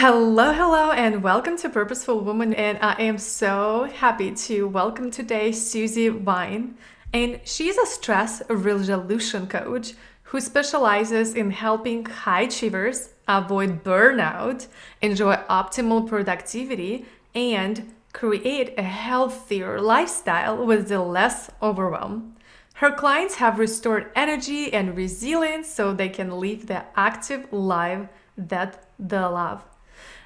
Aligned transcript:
Hello, 0.00 0.52
hello, 0.52 0.92
and 0.92 1.24
welcome 1.24 1.56
to 1.56 1.68
Purposeful 1.68 2.20
Woman. 2.20 2.54
And 2.54 2.78
I 2.80 2.92
am 3.02 3.18
so 3.18 3.90
happy 3.92 4.30
to 4.46 4.68
welcome 4.68 5.10
today 5.10 5.50
Susie 5.50 6.08
Vine. 6.08 6.76
And 7.12 7.40
she's 7.42 7.76
a 7.76 7.84
stress 7.84 8.40
resolution 8.48 9.48
coach 9.48 9.94
who 10.22 10.40
specializes 10.40 11.34
in 11.34 11.50
helping 11.50 12.04
high 12.04 12.42
achievers 12.42 13.14
avoid 13.26 13.82
burnout, 13.82 14.68
enjoy 15.02 15.34
optimal 15.50 16.06
productivity, 16.06 17.04
and 17.34 17.92
create 18.12 18.74
a 18.78 18.84
healthier 18.84 19.80
lifestyle 19.80 20.64
with 20.64 20.92
less 20.92 21.50
overwhelm. 21.60 22.36
Her 22.74 22.92
clients 22.92 23.34
have 23.34 23.58
restored 23.58 24.12
energy 24.14 24.72
and 24.72 24.96
resilience 24.96 25.66
so 25.66 25.92
they 25.92 26.08
can 26.08 26.38
live 26.38 26.68
the 26.68 26.84
active 26.94 27.52
life 27.52 28.06
that 28.36 28.84
they 28.96 29.18
love. 29.18 29.64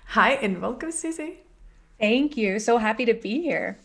Hi, 0.09 0.33
and 0.33 0.61
welcome, 0.61 0.93
Susie. 0.93 1.39
Thank 1.99 2.37
you. 2.37 2.59
So 2.59 2.79
happy 2.79 3.05
to 3.05 3.15
be 3.15 3.43
here. 3.43 3.79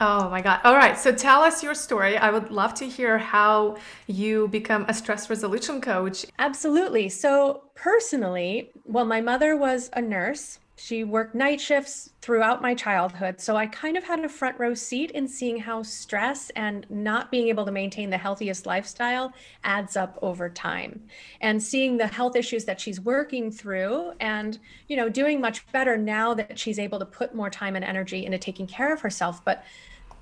Oh 0.00 0.28
my 0.28 0.40
God. 0.40 0.60
All 0.64 0.74
right. 0.74 0.98
So 0.98 1.12
tell 1.12 1.42
us 1.42 1.62
your 1.62 1.74
story. 1.74 2.16
I 2.16 2.30
would 2.30 2.50
love 2.50 2.74
to 2.74 2.86
hear 2.86 3.18
how 3.18 3.76
you 4.06 4.48
become 4.48 4.84
a 4.88 4.94
stress 4.94 5.30
resolution 5.30 5.80
coach. 5.80 6.26
Absolutely. 6.38 7.08
So, 7.08 7.62
personally, 7.74 8.70
well, 8.84 9.04
my 9.04 9.20
mother 9.20 9.56
was 9.56 9.90
a 9.92 10.02
nurse 10.02 10.58
she 10.76 11.04
worked 11.04 11.36
night 11.36 11.60
shifts 11.60 12.10
throughout 12.20 12.60
my 12.60 12.74
childhood. 12.74 13.40
So 13.40 13.56
I 13.56 13.66
kind 13.66 13.96
of 13.96 14.02
had 14.02 14.24
a 14.24 14.28
front 14.28 14.58
row 14.58 14.74
seat 14.74 15.12
in 15.12 15.28
seeing 15.28 15.56
how 15.56 15.84
stress 15.84 16.50
and 16.56 16.84
not 16.90 17.30
being 17.30 17.48
able 17.48 17.64
to 17.64 17.70
maintain 17.70 18.10
the 18.10 18.18
healthiest 18.18 18.66
lifestyle 18.66 19.32
adds 19.62 19.96
up 19.96 20.18
over 20.20 20.48
time. 20.50 21.04
And 21.40 21.62
seeing 21.62 21.96
the 21.96 22.08
health 22.08 22.34
issues 22.34 22.64
that 22.64 22.80
she's 22.80 23.00
working 23.00 23.52
through 23.52 24.12
and, 24.18 24.58
you 24.88 24.96
know, 24.96 25.08
doing 25.08 25.40
much 25.40 25.64
better 25.70 25.96
now 25.96 26.34
that 26.34 26.58
she's 26.58 26.80
able 26.80 26.98
to 26.98 27.06
put 27.06 27.36
more 27.36 27.50
time 27.50 27.76
and 27.76 27.84
energy 27.84 28.26
into 28.26 28.38
taking 28.38 28.66
care 28.66 28.92
of 28.92 29.00
herself. 29.00 29.44
But 29.44 29.64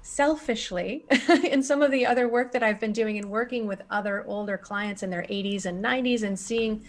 selfishly 0.03 1.07
in 1.45 1.63
some 1.63 1.81
of 1.81 1.91
the 1.91 2.05
other 2.05 2.29
work 2.29 2.53
that 2.53 2.63
I've 2.63 2.81
been 2.81 2.93
doing 2.93 3.17
and 3.19 3.31
working 3.31 3.67
with 3.67 3.83
other 3.89 4.25
older 4.27 4.59
clients 4.59 5.03
in 5.03 5.11
their 5.11 5.23
80s 5.23 5.65
and 5.65 5.83
90s 5.83 6.25
and 6.25 6.39
seeing 6.39 6.85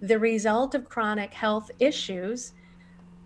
the 0.00 0.18
result 0.18 0.74
of 0.74 0.88
chronic 0.88 1.32
health 1.34 1.70
issues 1.80 2.52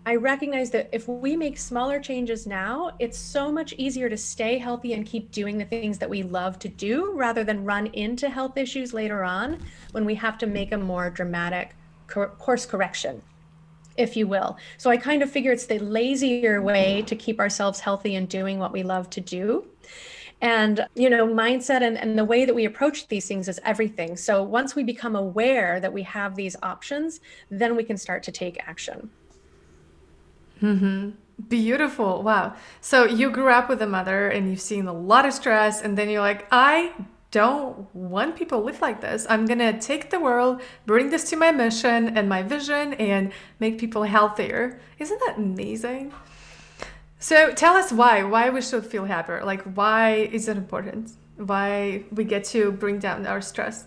I 0.05 0.15
recognize 0.15 0.69
that 0.71 0.89
if 0.91 1.07
we 1.07 1.37
make 1.37 1.57
smaller 1.57 1.97
changes 1.97 2.45
now, 2.45 2.91
it's 2.99 3.17
so 3.17 3.49
much 3.49 3.71
easier 3.77 4.09
to 4.09 4.17
stay 4.17 4.57
healthy 4.57 4.93
and 4.93 5.05
keep 5.05 5.31
doing 5.31 5.57
the 5.57 5.63
things 5.63 5.97
that 5.99 6.09
we 6.09 6.23
love 6.23 6.59
to 6.59 6.67
do 6.67 7.13
rather 7.13 7.45
than 7.45 7.63
run 7.63 7.87
into 7.87 8.29
health 8.29 8.57
issues 8.57 8.93
later 8.93 9.23
on 9.23 9.59
when 9.91 10.03
we 10.03 10.15
have 10.15 10.37
to 10.39 10.45
make 10.45 10.73
a 10.73 10.77
more 10.77 11.09
dramatic 11.09 11.73
course 12.07 12.65
correction, 12.65 13.21
if 13.95 14.17
you 14.17 14.27
will. 14.27 14.57
So 14.77 14.89
I 14.89 14.97
kind 14.97 15.23
of 15.23 15.31
figure 15.31 15.53
it's 15.53 15.67
the 15.67 15.79
lazier 15.79 16.61
way 16.61 17.03
to 17.03 17.15
keep 17.15 17.39
ourselves 17.39 17.79
healthy 17.79 18.15
and 18.15 18.27
doing 18.27 18.59
what 18.59 18.73
we 18.73 18.83
love 18.83 19.09
to 19.11 19.21
do. 19.21 19.65
And, 20.41 20.85
you 20.95 21.09
know, 21.09 21.25
mindset 21.25 21.81
and, 21.81 21.97
and 21.97 22.19
the 22.19 22.25
way 22.25 22.43
that 22.43 22.53
we 22.53 22.65
approach 22.65 23.07
these 23.07 23.25
things 23.25 23.47
is 23.47 23.61
everything. 23.63 24.17
So 24.17 24.43
once 24.43 24.75
we 24.75 24.83
become 24.83 25.15
aware 25.15 25.79
that 25.79 25.93
we 25.93 26.03
have 26.03 26.35
these 26.35 26.57
options, 26.61 27.21
then 27.49 27.77
we 27.77 27.85
can 27.85 27.95
start 27.95 28.23
to 28.23 28.33
take 28.33 28.59
action. 28.67 29.09
Mm-hmm. 30.63 31.09
Beautiful. 31.49 32.23
Wow. 32.23 32.55
So 32.79 33.05
you 33.05 33.29
grew 33.29 33.49
up 33.49 33.67
with 33.67 33.81
a 33.81 33.87
mother 33.87 34.29
and 34.29 34.49
you've 34.49 34.61
seen 34.61 34.87
a 34.87 34.93
lot 34.93 35.25
of 35.25 35.33
stress, 35.33 35.81
and 35.81 35.97
then 35.97 36.09
you're 36.09 36.21
like, 36.21 36.47
I 36.51 36.93
don't 37.31 37.93
want 37.93 38.35
people 38.35 38.63
live 38.63 38.79
like 38.79 39.01
this. 39.01 39.25
I'm 39.27 39.45
going 39.45 39.59
to 39.59 39.77
take 39.79 40.11
the 40.11 40.19
world, 40.19 40.61
bring 40.85 41.09
this 41.09 41.29
to 41.31 41.35
my 41.35 41.51
mission 41.51 42.15
and 42.15 42.29
my 42.29 42.43
vision, 42.43 42.93
and 42.93 43.33
make 43.59 43.79
people 43.79 44.03
healthier. 44.03 44.79
Isn't 44.99 45.19
that 45.25 45.37
amazing? 45.37 46.13
So 47.19 47.51
tell 47.51 47.75
us 47.75 47.91
why, 47.91 48.23
why 48.23 48.49
we 48.51 48.61
should 48.61 48.85
feel 48.85 49.05
happier. 49.05 49.43
Like, 49.43 49.63
why 49.63 50.29
is 50.31 50.47
it 50.47 50.57
important? 50.57 51.11
Why 51.37 52.03
we 52.11 52.23
get 52.23 52.43
to 52.45 52.71
bring 52.71 52.99
down 52.99 53.25
our 53.25 53.41
stress? 53.41 53.85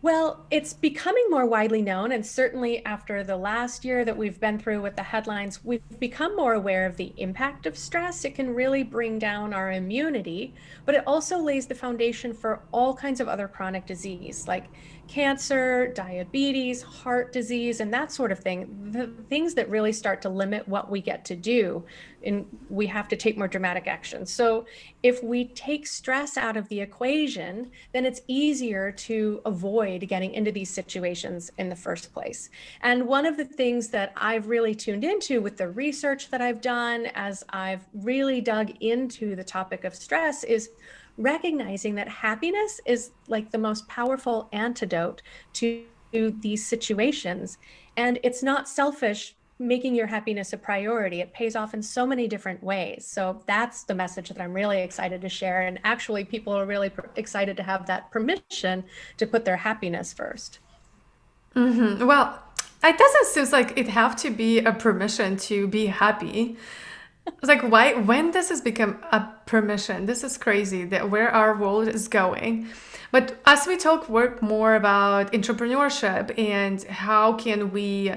Well, 0.00 0.46
it's 0.48 0.74
becoming 0.74 1.24
more 1.28 1.44
widely 1.44 1.82
known, 1.82 2.12
and 2.12 2.24
certainly 2.24 2.84
after 2.84 3.24
the 3.24 3.36
last 3.36 3.84
year 3.84 4.04
that 4.04 4.16
we've 4.16 4.38
been 4.38 4.56
through 4.56 4.80
with 4.80 4.94
the 4.94 5.02
headlines, 5.02 5.64
we've 5.64 5.82
become 5.98 6.36
more 6.36 6.54
aware 6.54 6.86
of 6.86 6.96
the 6.96 7.12
impact 7.16 7.66
of 7.66 7.76
stress. 7.76 8.24
It 8.24 8.36
can 8.36 8.54
really 8.54 8.84
bring 8.84 9.18
down 9.18 9.52
our 9.52 9.72
immunity, 9.72 10.54
but 10.86 10.94
it 10.94 11.02
also 11.04 11.38
lays 11.38 11.66
the 11.66 11.74
foundation 11.74 12.32
for 12.32 12.60
all 12.70 12.94
kinds 12.94 13.18
of 13.18 13.26
other 13.26 13.48
chronic 13.48 13.86
disease 13.86 14.46
like 14.46 14.66
cancer, 15.08 15.88
diabetes, 15.94 16.82
heart 16.82 17.32
disease, 17.32 17.80
and 17.80 17.92
that 17.92 18.12
sort 18.12 18.30
of 18.30 18.38
thing. 18.38 18.90
The 18.92 19.08
things 19.28 19.54
that 19.54 19.68
really 19.68 19.92
start 19.92 20.22
to 20.22 20.28
limit 20.28 20.68
what 20.68 20.90
we 20.90 21.00
get 21.00 21.24
to 21.26 21.34
do, 21.34 21.84
and 22.24 22.44
we 22.68 22.86
have 22.86 23.08
to 23.08 23.16
take 23.16 23.38
more 23.38 23.48
dramatic 23.48 23.86
action. 23.86 24.26
So, 24.26 24.66
if 25.02 25.22
we 25.22 25.46
take 25.46 25.86
stress 25.86 26.36
out 26.36 26.56
of 26.56 26.68
the 26.68 26.80
equation, 26.80 27.70
then 27.92 28.04
it's 28.04 28.20
easier 28.28 28.92
to 28.92 29.40
avoid 29.46 30.06
getting 30.08 30.34
into 30.34 30.52
these 30.52 30.70
situations 30.70 31.50
in 31.58 31.68
the 31.68 31.76
first 31.76 32.12
place. 32.12 32.50
And 32.82 33.06
one 33.06 33.24
of 33.24 33.36
the 33.36 33.44
things 33.44 33.88
that 33.88 34.12
I've 34.16 34.48
really 34.48 34.74
tuned 34.74 35.04
into 35.04 35.40
with 35.40 35.56
the 35.56 35.68
research 35.68 36.30
that 36.30 36.42
I've 36.42 36.60
done 36.60 37.06
as 37.14 37.42
I've 37.50 37.86
really 37.94 38.40
dug 38.40 38.72
into 38.80 39.34
the 39.34 39.44
topic 39.44 39.84
of 39.84 39.94
stress 39.94 40.44
is 40.44 40.70
recognizing 41.18 41.96
that 41.96 42.08
happiness 42.08 42.80
is 42.86 43.10
like 43.26 43.50
the 43.50 43.58
most 43.58 43.86
powerful 43.88 44.48
antidote 44.52 45.20
to 45.54 45.84
these 46.12 46.64
situations. 46.64 47.58
And 47.96 48.18
it's 48.22 48.42
not 48.42 48.68
selfish 48.68 49.34
making 49.58 49.94
your 49.94 50.06
happiness 50.06 50.52
a 50.52 50.56
priority. 50.56 51.20
It 51.20 51.32
pays 51.32 51.56
off 51.56 51.74
in 51.74 51.82
so 51.82 52.06
many 52.06 52.28
different 52.28 52.62
ways. 52.62 53.04
So 53.06 53.42
that's 53.46 53.82
the 53.82 53.94
message 53.94 54.28
that 54.28 54.40
I'm 54.40 54.52
really 54.52 54.80
excited 54.80 55.20
to 55.22 55.28
share. 55.28 55.62
And 55.62 55.80
actually, 55.82 56.24
people 56.24 56.52
are 56.52 56.64
really 56.64 56.92
excited 57.16 57.56
to 57.56 57.64
have 57.64 57.86
that 57.86 58.10
permission 58.12 58.84
to 59.16 59.26
put 59.26 59.44
their 59.44 59.56
happiness 59.56 60.14
1st 60.14 60.58
mm-hmm. 61.56 62.06
Well, 62.06 62.40
it 62.84 62.96
doesn't 62.96 63.26
seem 63.26 63.50
like 63.50 63.76
it 63.76 63.88
have 63.88 64.14
to 64.16 64.30
be 64.30 64.60
a 64.60 64.72
permission 64.72 65.36
to 65.38 65.66
be 65.66 65.86
happy. 65.86 66.56
Was 67.40 67.48
like, 67.48 67.62
why? 67.62 67.94
When 67.94 68.30
does 68.30 68.48
this 68.48 68.60
become 68.60 68.98
a 69.12 69.28
permission? 69.46 70.06
This 70.06 70.24
is 70.24 70.38
crazy. 70.38 70.84
That 70.84 71.10
where 71.10 71.30
our 71.30 71.56
world 71.56 71.88
is 71.88 72.08
going. 72.08 72.68
But 73.10 73.40
as 73.46 73.66
we 73.66 73.76
talk, 73.76 74.08
more 74.08 74.74
about 74.74 75.32
entrepreneurship 75.32 76.38
and 76.38 76.82
how 76.84 77.34
can 77.34 77.72
we 77.72 78.12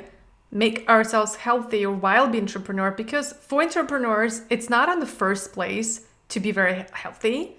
make 0.51 0.87
ourselves 0.89 1.35
healthier 1.35 1.89
while 1.89 2.27
being 2.27 2.43
entrepreneur, 2.43 2.91
because 2.91 3.31
for 3.33 3.61
entrepreneurs, 3.61 4.41
it's 4.49 4.69
not 4.69 4.89
on 4.89 4.99
the 4.99 5.05
first 5.05 5.53
place 5.53 6.05
to 6.27 6.39
be 6.41 6.51
very 6.51 6.85
healthy. 6.91 7.57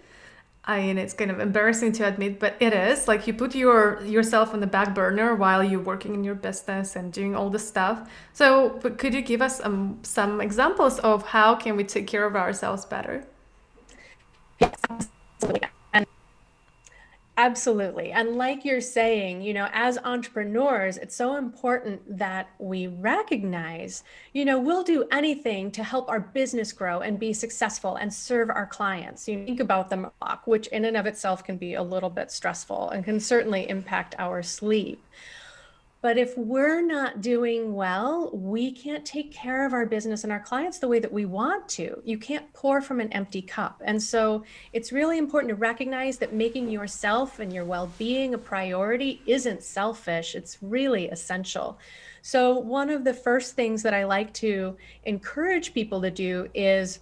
I 0.65 0.81
mean, 0.81 0.97
it's 0.97 1.13
kind 1.13 1.31
of 1.31 1.41
embarrassing 1.41 1.93
to 1.95 2.07
admit, 2.07 2.39
but 2.39 2.55
it 2.61 2.73
is 2.73 3.09
like 3.09 3.27
you 3.27 3.35
put 3.35 3.55
your 3.55 4.01
yourself 4.05 4.55
on 4.55 4.61
the 4.61 4.67
back 4.67 4.95
burner 4.95 5.35
while 5.35 5.63
you're 5.65 5.81
working 5.81 6.15
in 6.15 6.23
your 6.23 6.37
business 6.37 6.95
and 6.95 7.13
doing 7.13 7.35
all 7.35 7.51
the 7.51 7.59
stuff. 7.59 8.09
So, 8.33 8.71
could 8.99 9.13
you 9.13 9.23
give 9.23 9.43
us 9.43 9.61
um, 9.65 9.99
some 10.03 10.41
examples 10.41 11.01
of 11.01 11.27
how 11.29 11.57
can 11.57 11.77
we 11.77 11.83
take 11.85 12.07
care 12.07 12.25
of 12.25 12.37
ourselves 12.37 12.85
better? 12.85 13.27
Yes, 14.61 14.81
absolutely. 14.89 15.72
Absolutely. 17.39 18.13
And 18.13 18.37
like 18.37 18.63
you're 18.63 18.83
saying, 18.83 19.41
you 19.41 19.55
know, 19.55 19.69
as 19.73 19.97
entrepreneurs, 20.05 20.99
it's 20.99 21.17
so 21.17 21.37
important 21.37 22.19
that 22.19 22.51
we 22.59 22.89
recognize, 22.89 24.05
you 24.35 24.45
know, 24.45 24.61
we'll 24.61 24.83
do 24.83 25.07
anything 25.11 25.71
to 25.71 25.83
help 25.83 26.11
our 26.11 26.21
business 26.21 26.75
grow 26.75 27.01
and 27.01 27.19
be 27.19 27.33
successful 27.33 27.97
and 27.97 28.13
serve 28.13 28.51
our 28.51 28.67
clients. 28.67 29.27
You 29.27 29.47
think 29.47 29.61
about 29.61 29.89
them, 29.89 30.11
which 30.45 30.67
in 30.69 30.85
and 30.85 30.97
of 30.97 31.07
itself 31.07 31.43
can 31.43 31.57
be 31.57 31.73
a 31.73 31.83
little 31.83 32.11
bit 32.11 32.31
stressful 32.31 32.91
and 32.91 33.03
can 33.03 33.19
certainly 33.19 33.67
impact 33.69 34.15
our 34.19 34.43
sleep. 34.43 35.03
But 36.03 36.19
if 36.19 36.37
we're 36.37 36.83
not 36.83 37.21
doing 37.21 37.75
well, 37.75 38.31
we 38.35 38.73
can't 38.73 39.07
take 39.07 39.33
care 39.33 39.65
of 39.65 39.73
our 39.73 39.87
business 39.87 40.25
and 40.25 40.33
our 40.33 40.41
clients 40.41 40.81
the 40.81 40.89
way 40.89 40.99
that 40.99 41.13
we 41.13 41.27
want 41.27 41.69
to. 41.71 42.03
You 42.05 42.19
can't 42.19 42.53
pour 42.53 42.83
from 42.83 42.99
an 42.99 43.13
empty 43.13 43.41
cup. 43.41 43.81
And 43.85 44.03
so 44.03 44.43
it's 44.73 44.91
really 44.91 45.17
important 45.17 45.51
to 45.51 45.55
recognize 45.55 46.19
that 46.19 46.35
making 46.35 46.71
yourself 46.71 47.39
and 47.39 47.53
your 47.53 47.65
well 47.65 47.89
being 47.99 48.35
a 48.35 48.39
priority 48.39 49.23
isn't 49.27 49.63
selfish, 49.63 50.35
it's 50.35 50.59
really 50.61 51.09
essential. 51.09 51.79
So, 52.21 52.59
one 52.59 52.91
of 52.91 53.05
the 53.05 53.15
first 53.15 53.55
things 53.55 53.83
that 53.83 53.95
I 53.95 54.05
like 54.05 54.33
to 54.35 54.77
encourage 55.05 55.73
people 55.73 56.01
to 56.03 56.11
do 56.11 56.49
is 56.55 57.01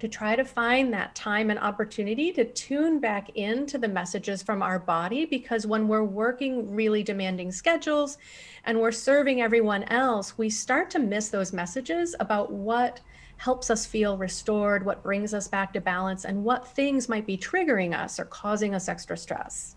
to 0.00 0.08
try 0.08 0.34
to 0.34 0.44
find 0.44 0.92
that 0.92 1.14
time 1.14 1.50
and 1.50 1.58
opportunity 1.58 2.32
to 2.32 2.44
tune 2.44 2.98
back 3.00 3.30
into 3.36 3.78
the 3.78 3.88
messages 3.88 4.42
from 4.42 4.62
our 4.62 4.78
body 4.78 5.24
because 5.24 5.66
when 5.66 5.86
we're 5.86 6.04
working 6.04 6.74
really 6.74 7.02
demanding 7.02 7.52
schedules 7.52 8.18
and 8.64 8.80
we're 8.80 8.92
serving 8.92 9.40
everyone 9.40 9.84
else, 9.84 10.36
we 10.36 10.50
start 10.50 10.90
to 10.90 10.98
miss 10.98 11.28
those 11.28 11.52
messages 11.52 12.14
about 12.18 12.52
what 12.52 13.00
helps 13.36 13.70
us 13.70 13.86
feel 13.86 14.18
restored, 14.18 14.84
what 14.84 15.02
brings 15.02 15.32
us 15.32 15.48
back 15.48 15.72
to 15.72 15.80
balance, 15.80 16.24
and 16.24 16.44
what 16.44 16.68
things 16.68 17.08
might 17.08 17.26
be 17.26 17.38
triggering 17.38 17.98
us 17.98 18.20
or 18.20 18.26
causing 18.26 18.74
us 18.74 18.88
extra 18.88 19.16
stress. 19.16 19.76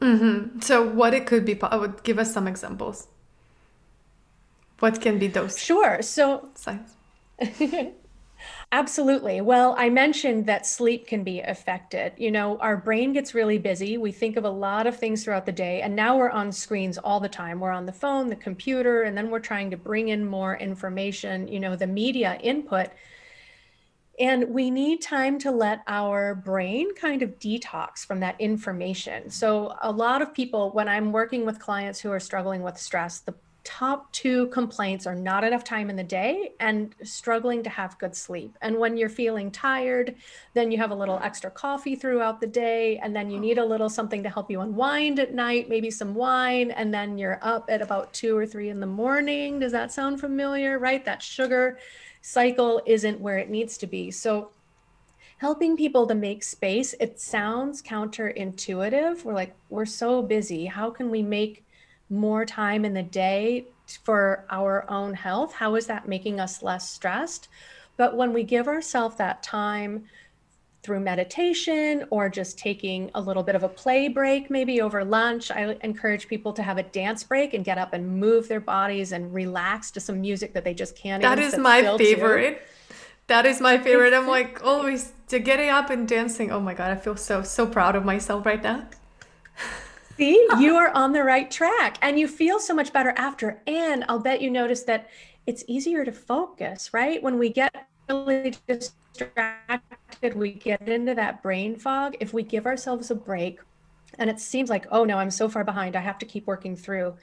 Mm-hmm. 0.00 0.58
So, 0.60 0.82
what 0.88 1.14
it 1.14 1.26
could 1.26 1.44
be, 1.44 1.60
I 1.62 1.76
would 1.76 2.02
give 2.02 2.18
us 2.18 2.34
some 2.34 2.48
examples. 2.48 3.06
What 4.80 5.00
can 5.00 5.20
be 5.20 5.28
those? 5.28 5.56
Sure. 5.56 6.02
So, 6.02 6.48
signs? 6.54 6.96
Absolutely. 8.74 9.42
Well, 9.42 9.74
I 9.76 9.90
mentioned 9.90 10.46
that 10.46 10.66
sleep 10.66 11.06
can 11.06 11.22
be 11.22 11.40
affected. 11.40 12.14
You 12.16 12.30
know, 12.30 12.56
our 12.58 12.76
brain 12.78 13.12
gets 13.12 13.34
really 13.34 13.58
busy. 13.58 13.98
We 13.98 14.12
think 14.12 14.36
of 14.38 14.44
a 14.44 14.50
lot 14.50 14.86
of 14.86 14.96
things 14.96 15.22
throughout 15.24 15.44
the 15.44 15.52
day, 15.52 15.82
and 15.82 15.94
now 15.94 16.16
we're 16.16 16.30
on 16.30 16.50
screens 16.52 16.96
all 16.96 17.20
the 17.20 17.28
time. 17.28 17.60
We're 17.60 17.70
on 17.70 17.84
the 17.84 17.92
phone, 17.92 18.28
the 18.30 18.36
computer, 18.36 19.02
and 19.02 19.16
then 19.16 19.30
we're 19.30 19.40
trying 19.40 19.70
to 19.72 19.76
bring 19.76 20.08
in 20.08 20.24
more 20.24 20.56
information, 20.56 21.48
you 21.48 21.60
know, 21.60 21.76
the 21.76 21.86
media 21.86 22.38
input. 22.42 22.88
And 24.20 24.50
we 24.50 24.70
need 24.70 25.00
time 25.00 25.38
to 25.40 25.50
let 25.50 25.82
our 25.86 26.34
brain 26.34 26.94
kind 26.94 27.22
of 27.22 27.38
detox 27.38 28.04
from 28.06 28.20
that 28.20 28.38
information. 28.40 29.30
So, 29.30 29.74
a 29.80 29.90
lot 29.90 30.20
of 30.20 30.34
people, 30.34 30.70
when 30.72 30.86
I'm 30.88 31.12
working 31.12 31.46
with 31.46 31.58
clients 31.58 32.00
who 32.00 32.10
are 32.12 32.20
struggling 32.20 32.62
with 32.62 32.76
stress, 32.78 33.20
the 33.20 33.34
top 33.64 34.10
two 34.12 34.48
complaints 34.48 35.06
are 35.06 35.14
not 35.14 35.44
enough 35.44 35.62
time 35.62 35.88
in 35.88 35.94
the 35.94 36.02
day 36.02 36.52
and 36.58 36.94
struggling 37.04 37.62
to 37.62 37.70
have 37.70 37.98
good 37.98 38.14
sleep. 38.14 38.56
And 38.60 38.76
when 38.76 38.96
you're 38.96 39.08
feeling 39.08 39.50
tired, 39.50 40.16
then 40.54 40.72
you 40.72 40.78
have 40.78 40.90
a 40.90 40.94
little 40.94 41.20
extra 41.22 41.50
coffee 41.50 41.94
throughout 41.94 42.40
the 42.40 42.46
day, 42.46 42.98
and 42.98 43.14
then 43.14 43.30
you 43.30 43.38
need 43.38 43.58
a 43.58 43.64
little 43.64 43.88
something 43.88 44.22
to 44.24 44.28
help 44.28 44.50
you 44.50 44.60
unwind 44.60 45.20
at 45.20 45.34
night, 45.34 45.68
maybe 45.68 45.90
some 45.90 46.14
wine, 46.14 46.72
and 46.72 46.92
then 46.92 47.18
you're 47.18 47.38
up 47.42 47.66
at 47.68 47.82
about 47.82 48.12
two 48.12 48.36
or 48.36 48.46
three 48.46 48.68
in 48.68 48.80
the 48.80 48.86
morning. 48.86 49.60
Does 49.60 49.72
that 49.72 49.92
sound 49.92 50.18
familiar? 50.18 50.78
Right? 50.78 51.04
That 51.04 51.22
sugar 51.22 51.78
cycle 52.20 52.82
isn't 52.86 53.20
where 53.20 53.38
it 53.38 53.50
needs 53.50 53.78
to 53.78 53.86
be. 53.86 54.10
So, 54.10 54.50
helping 55.38 55.76
people 55.76 56.06
to 56.06 56.14
make 56.14 56.42
space, 56.42 56.94
it 57.00 57.20
sounds 57.20 57.82
counterintuitive. 57.82 59.24
We're 59.24 59.34
like, 59.34 59.54
we're 59.70 59.86
so 59.86 60.22
busy. 60.22 60.66
How 60.66 60.90
can 60.90 61.10
we 61.10 61.22
make 61.22 61.64
more 62.12 62.44
time 62.44 62.84
in 62.84 62.94
the 62.94 63.02
day 63.02 63.66
for 64.04 64.44
our 64.50 64.88
own 64.90 65.14
health? 65.14 65.52
How 65.54 65.74
is 65.74 65.86
that 65.86 66.06
making 66.06 66.38
us 66.38 66.62
less 66.62 66.88
stressed? 66.88 67.48
But 67.96 68.16
when 68.16 68.32
we 68.32 68.44
give 68.44 68.68
ourselves 68.68 69.16
that 69.16 69.42
time 69.42 70.04
through 70.82 71.00
meditation 71.00 72.04
or 72.10 72.28
just 72.28 72.58
taking 72.58 73.10
a 73.14 73.20
little 73.20 73.42
bit 73.42 73.54
of 73.54 73.62
a 73.62 73.68
play 73.68 74.08
break, 74.08 74.50
maybe 74.50 74.80
over 74.80 75.04
lunch, 75.04 75.50
I 75.50 75.76
encourage 75.82 76.26
people 76.26 76.52
to 76.54 76.62
have 76.62 76.78
a 76.78 76.82
dance 76.82 77.22
break 77.22 77.54
and 77.54 77.64
get 77.64 77.78
up 77.78 77.92
and 77.92 78.18
move 78.18 78.48
their 78.48 78.60
bodies 78.60 79.12
and 79.12 79.32
relax 79.32 79.90
to 79.92 80.00
some 80.00 80.20
music 80.20 80.52
that 80.54 80.64
they 80.64 80.74
just 80.74 80.96
can't. 80.96 81.22
That 81.22 81.38
is 81.38 81.56
my 81.56 81.96
favorite. 81.96 82.58
To. 82.58 82.94
That 83.28 83.46
is 83.46 83.60
my 83.60 83.78
favorite. 83.78 84.12
I'm 84.12 84.26
like 84.38 84.64
always 84.64 85.12
to 85.28 85.38
getting 85.38 85.68
up 85.68 85.90
and 85.90 86.08
dancing. 86.08 86.50
Oh 86.50 86.60
my 86.60 86.74
god, 86.74 86.90
I 86.90 86.96
feel 86.96 87.16
so 87.16 87.42
so 87.42 87.66
proud 87.66 87.94
of 87.94 88.04
myself 88.04 88.44
right 88.44 88.62
now. 88.62 88.86
See, 90.16 90.46
you 90.58 90.76
are 90.76 90.90
on 90.90 91.12
the 91.12 91.24
right 91.24 91.50
track 91.50 91.96
and 92.02 92.18
you 92.18 92.28
feel 92.28 92.60
so 92.60 92.74
much 92.74 92.92
better 92.92 93.14
after. 93.16 93.62
And 93.66 94.04
I'll 94.08 94.18
bet 94.18 94.42
you 94.42 94.50
notice 94.50 94.82
that 94.84 95.08
it's 95.46 95.64
easier 95.66 96.04
to 96.04 96.12
focus, 96.12 96.92
right? 96.92 97.22
When 97.22 97.38
we 97.38 97.48
get 97.48 97.88
really 98.08 98.54
distracted, 98.66 100.34
we 100.34 100.52
get 100.52 100.88
into 100.88 101.14
that 101.14 101.42
brain 101.42 101.76
fog. 101.76 102.16
If 102.20 102.32
we 102.32 102.42
give 102.42 102.66
ourselves 102.66 103.10
a 103.10 103.14
break 103.14 103.58
and 104.18 104.28
it 104.28 104.38
seems 104.38 104.70
like, 104.70 104.86
oh 104.90 105.04
no, 105.04 105.18
I'm 105.18 105.30
so 105.30 105.48
far 105.48 105.64
behind, 105.64 105.96
I 105.96 106.00
have 106.00 106.18
to 106.18 106.26
keep 106.26 106.46
working 106.46 106.76
through. 106.76 107.14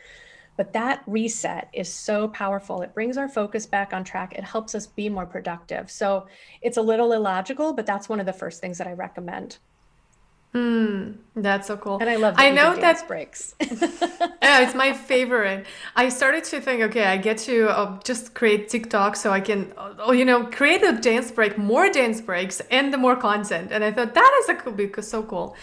But 0.57 0.73
that 0.73 1.03
reset 1.07 1.69
is 1.71 1.87
so 1.87 2.27
powerful. 2.27 2.81
It 2.81 2.93
brings 2.93 3.17
our 3.17 3.29
focus 3.29 3.65
back 3.65 3.93
on 3.93 4.03
track. 4.03 4.33
It 4.33 4.43
helps 4.43 4.75
us 4.75 4.87
be 4.87 5.07
more 5.07 5.25
productive. 5.25 5.89
So 5.89 6.27
it's 6.61 6.75
a 6.75 6.81
little 6.81 7.13
illogical, 7.13 7.71
but 7.71 7.85
that's 7.85 8.09
one 8.09 8.19
of 8.19 8.25
the 8.25 8.33
first 8.33 8.59
things 8.59 8.77
that 8.79 8.87
I 8.87 8.93
recommend. 8.93 9.59
Mm, 10.53 11.17
that's 11.35 11.67
so 11.67 11.77
cool. 11.77 11.99
And 11.99 12.09
I 12.09 12.15
love 12.15 12.35
that 12.35 12.41
I 12.41 12.49
know 12.49 12.75
that 12.75 13.07
breaks. 13.07 13.53
yeah, 13.61 14.61
it's 14.61 14.73
my 14.73 14.93
favorite. 14.93 15.67
I 15.95 16.09
started 16.09 16.43
to 16.45 16.59
think, 16.59 16.81
okay, 16.81 17.05
I 17.05 17.17
get 17.17 17.37
to 17.39 17.69
uh, 17.69 17.99
just 18.03 18.33
create 18.33 18.67
TikTok 18.67 19.15
so 19.15 19.31
I 19.31 19.41
can, 19.41 19.71
uh, 19.77 20.11
you 20.11 20.25
know, 20.25 20.45
create 20.45 20.81
a 20.81 20.93
dance 20.93 21.29
break, 21.29 21.59
more 21.59 21.91
dance 21.91 22.19
breaks, 22.19 22.61
and 22.71 22.91
the 22.91 22.97
more 22.97 23.15
content. 23.15 23.71
And 23.71 23.83
I 23.83 23.91
thought 23.91 24.15
that 24.15 24.39
is 24.41 24.49
a 24.49 24.55
cool 24.55 24.73
because 24.73 25.07
so 25.07 25.21
cool. 25.21 25.55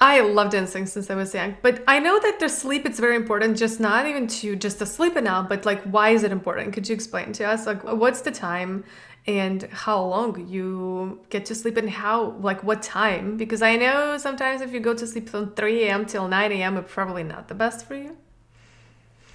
I 0.00 0.20
love 0.20 0.50
dancing 0.50 0.86
since 0.86 1.10
I 1.10 1.14
was 1.14 1.34
young, 1.34 1.56
but 1.62 1.82
I 1.88 1.98
know 1.98 2.18
that 2.18 2.38
the 2.38 2.48
sleep 2.48 2.84
it's 2.84 3.00
very 3.00 3.16
important. 3.16 3.56
Just 3.56 3.80
not 3.80 4.06
even 4.06 4.26
to 4.28 4.54
just 4.54 4.78
to 4.78 4.86
sleep 4.86 5.16
enough, 5.16 5.48
but 5.48 5.64
like 5.64 5.82
why 5.84 6.10
is 6.10 6.22
it 6.22 6.32
important? 6.32 6.74
Could 6.74 6.88
you 6.88 6.94
explain 6.94 7.32
to 7.34 7.44
us 7.44 7.66
like 7.66 7.82
what's 7.82 8.20
the 8.20 8.30
time 8.30 8.84
and 9.26 9.64
how 9.72 10.02
long 10.02 10.46
you 10.48 11.20
get 11.30 11.44
to 11.46 11.54
sleep 11.54 11.76
and 11.76 11.90
how 11.90 12.30
like 12.40 12.62
what 12.62 12.82
time 12.82 13.36
because 13.36 13.62
i 13.62 13.76
know 13.76 14.16
sometimes 14.16 14.60
if 14.60 14.72
you 14.72 14.80
go 14.80 14.94
to 14.94 15.06
sleep 15.06 15.28
from 15.28 15.52
3 15.54 15.84
a.m 15.84 16.06
till 16.06 16.28
9 16.28 16.52
a.m 16.52 16.76
it's 16.76 16.92
probably 16.92 17.22
not 17.22 17.48
the 17.48 17.54
best 17.54 17.86
for 17.86 17.96
you 17.96 18.16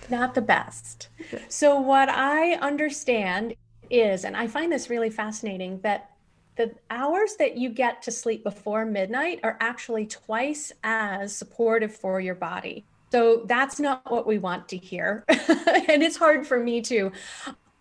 not 0.09 0.33
the 0.33 0.41
best 0.41 1.09
so 1.49 1.79
what 1.79 2.09
i 2.09 2.53
understand 2.55 3.53
is 3.89 4.23
and 4.23 4.35
i 4.37 4.47
find 4.47 4.71
this 4.71 4.89
really 4.89 5.09
fascinating 5.09 5.79
that 5.81 6.11
the 6.57 6.73
hours 6.89 7.35
that 7.37 7.57
you 7.57 7.69
get 7.69 8.01
to 8.01 8.11
sleep 8.11 8.43
before 8.43 8.85
midnight 8.85 9.39
are 9.43 9.57
actually 9.59 10.05
twice 10.05 10.71
as 10.83 11.35
supportive 11.35 11.93
for 11.93 12.19
your 12.19 12.35
body 12.35 12.85
so 13.11 13.43
that's 13.45 13.77
not 13.79 14.09
what 14.09 14.25
we 14.25 14.37
want 14.37 14.69
to 14.69 14.77
hear. 14.77 15.25
and 15.27 16.01
it's 16.01 16.15
hard 16.15 16.47
for 16.47 16.57
me 16.57 16.79
too. 16.81 17.11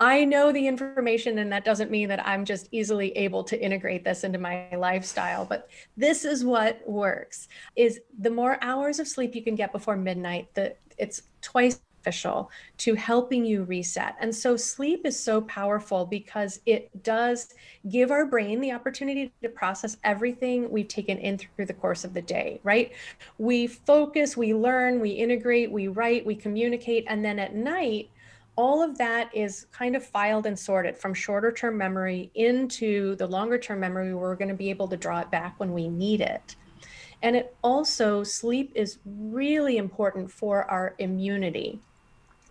I 0.01 0.25
know 0.25 0.51
the 0.51 0.67
information, 0.67 1.39
and 1.39 1.53
that 1.53 1.65
doesn't 1.65 1.91
mean 1.91 2.09
that 2.09 2.27
I'm 2.27 2.47
just 2.47 2.69
easily 2.73 3.13
able 3.17 3.45
to 3.45 3.63
integrate 3.63 4.03
this 4.03 4.25
into 4.25 4.39
my 4.39 4.75
lifestyle. 4.75 5.45
But 5.45 5.69
this 5.97 6.25
is 6.25 6.45
what 6.45 6.81
works: 6.89 7.49
is 7.77 8.01
the 8.19 8.31
more 8.31 8.59
hours 8.63 8.99
of 8.99 9.07
sleep 9.07 9.35
you 9.35 9.43
can 9.43 9.55
get 9.55 9.73
before 9.73 9.97
midnight, 9.97 10.49
the 10.55 10.75
it's 10.97 11.23
twice 11.43 11.81
beneficial 12.03 12.51
to 12.79 12.95
helping 12.95 13.45
you 13.45 13.65
reset. 13.65 14.17
And 14.21 14.35
so 14.35 14.57
sleep 14.57 15.05
is 15.05 15.19
so 15.19 15.43
powerful 15.43 16.07
because 16.07 16.61
it 16.67 17.03
does 17.03 17.55
give 17.89 18.11
our 18.11 18.27
brain 18.27 18.61
the 18.61 18.73
opportunity 18.73 19.33
to 19.43 19.49
process 19.49 19.97
everything 20.05 20.71
we've 20.71 20.89
taken 20.89 21.19
in 21.19 21.39
through 21.39 21.67
the 21.67 21.75
course 21.75 22.05
of 22.05 22.15
the 22.15 22.23
day, 22.23 22.61
right? 22.63 22.93
We 23.39 23.67
focus, 23.67 24.37
we 24.37 24.55
learn, 24.55 25.01
we 25.01 25.11
integrate, 25.11 25.71
we 25.71 25.89
write, 25.89 26.25
we 26.25 26.35
communicate, 26.35 27.05
and 27.09 27.25
then 27.25 27.39
at 27.39 27.55
night 27.55 28.11
all 28.57 28.83
of 28.83 28.99
that 28.99 29.31
is 29.35 29.67
kind 29.73 29.97
of 29.97 30.05
filed 30.05 30.47
and 30.47 30.59
sorted 30.59 30.97
from 30.97 31.15
shorter 31.15 31.53
term 31.53 31.77
memory 31.79 32.31
into 32.35 33.17
the 33.17 33.27
longer 33.27 33.59
term 33.59 33.81
memory. 33.81 34.15
We're 34.15 34.37
going 34.37 34.49
to 34.49 34.55
be 34.55 34.71
able 34.71 34.89
to 34.89 34.97
draw 34.97 35.21
it 35.21 35.31
back 35.31 35.59
when 35.59 35.73
we 35.73 35.89
need 35.89 36.21
it. 36.21 36.57
And 37.23 37.37
it 37.37 37.57
also 37.63 38.23
sleep 38.25 38.73
is 38.75 38.99
really 39.05 39.77
important 39.77 40.31
for 40.31 40.65
our 40.71 40.95
immunity 40.99 41.81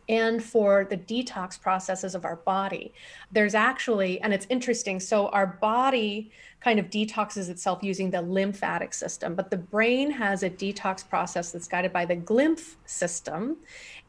and 0.10 0.44
for 0.44 0.86
the 0.90 0.98
detox 0.98 1.62
processes 1.62 2.16
of 2.16 2.26
our 2.26 2.38
body. 2.38 2.92
There's 3.32 3.54
actually, 3.54 4.20
and 4.22 4.34
it's 4.34 4.48
interesting, 4.50 5.00
so 5.00 5.30
our 5.30 5.48
body 5.62 6.32
kind 6.60 6.80
of 6.80 6.90
detoxes 6.90 7.48
itself 7.48 7.80
using 7.84 8.10
the 8.10 8.22
lymphatic 8.22 8.94
system, 8.94 9.36
but 9.36 9.50
the 9.50 9.58
brain 9.58 10.12
has 10.12 10.44
a 10.44 10.50
detox 10.50 11.08
process 11.08 11.52
that's 11.52 11.68
guided 11.68 11.94
by 11.94 12.06
the 12.06 12.18
glymph 12.18 12.76
system. 12.86 13.56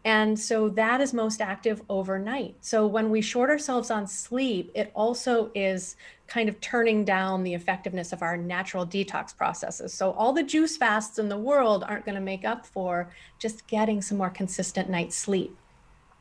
And 0.04 0.38
so 0.38 0.70
that 0.70 1.02
is 1.02 1.12
most 1.12 1.42
active 1.42 1.82
overnight. 1.90 2.56
So 2.62 2.86
when 2.86 3.10
we 3.10 3.20
short 3.20 3.50
ourselves 3.50 3.90
on 3.90 4.06
sleep, 4.06 4.72
it 4.74 4.90
also 4.94 5.50
is 5.54 5.96
kind 6.26 6.48
of 6.48 6.58
turning 6.60 7.04
down 7.04 7.42
the 7.42 7.52
effectiveness 7.52 8.12
of 8.12 8.22
our 8.22 8.36
natural 8.36 8.86
detox 8.86 9.36
processes. 9.36 9.92
So 9.92 10.12
all 10.12 10.32
the 10.32 10.42
juice 10.42 10.76
fasts 10.78 11.18
in 11.18 11.28
the 11.28 11.36
world 11.36 11.84
aren't 11.86 12.06
going 12.06 12.14
to 12.14 12.20
make 12.20 12.46
up 12.46 12.64
for 12.64 13.10
just 13.38 13.66
getting 13.66 14.00
some 14.00 14.16
more 14.16 14.30
consistent 14.30 14.88
night's 14.88 15.16
sleep. 15.16 15.54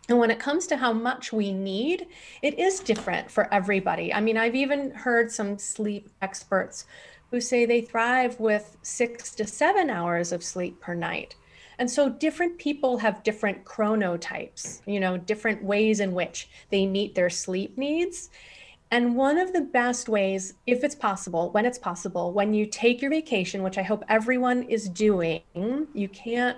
And 0.10 0.18
when 0.18 0.32
it 0.32 0.40
comes 0.40 0.66
to 0.68 0.78
how 0.78 0.92
much 0.92 1.32
we 1.32 1.54
need, 1.54 2.08
it 2.42 2.58
is 2.58 2.80
different 2.80 3.30
for 3.30 3.52
everybody. 3.54 4.12
I 4.12 4.20
mean, 4.20 4.38
I've 4.38 4.56
even 4.56 4.90
heard 4.92 5.32
some 5.32 5.60
sleep 5.60 6.10
experts 6.24 6.86
who 7.30 7.40
say 7.40 7.66
they 7.66 7.82
thrive 7.82 8.40
with 8.40 8.76
six 8.82 9.36
to 9.36 9.46
seven 9.46 9.92
hours 9.92 10.32
of 10.32 10.44
sleep 10.44 10.82
per 10.82 10.96
night. 10.96 11.36
And 11.78 11.90
so 11.90 12.10
different 12.10 12.58
people 12.58 12.98
have 12.98 13.24
different 13.24 13.64
chronotypes, 13.64 14.82
you 14.88 15.00
know, 15.00 15.16
different 15.16 15.64
ways 15.64 16.00
in 16.00 16.14
which 16.14 16.50
they 16.72 16.88
meet 16.88 17.14
their 17.14 17.30
sleep 17.30 17.78
needs. 17.78 18.32
And 18.92 19.16
one 19.16 19.38
of 19.38 19.54
the 19.54 19.62
best 19.62 20.10
ways, 20.10 20.56
if 20.66 20.84
it's 20.84 20.96
possible, 20.96 21.52
when 21.52 21.66
it's 21.66 21.78
possible, 21.78 22.34
when 22.34 22.56
you 22.56 22.66
take 22.66 23.00
your 23.02 23.12
vacation, 23.12 23.62
which 23.62 23.78
I 23.78 23.84
hope 23.84 24.04
everyone 24.10 24.64
is 24.64 24.90
doing, 24.90 25.42
you 25.94 26.10
can't 26.10 26.58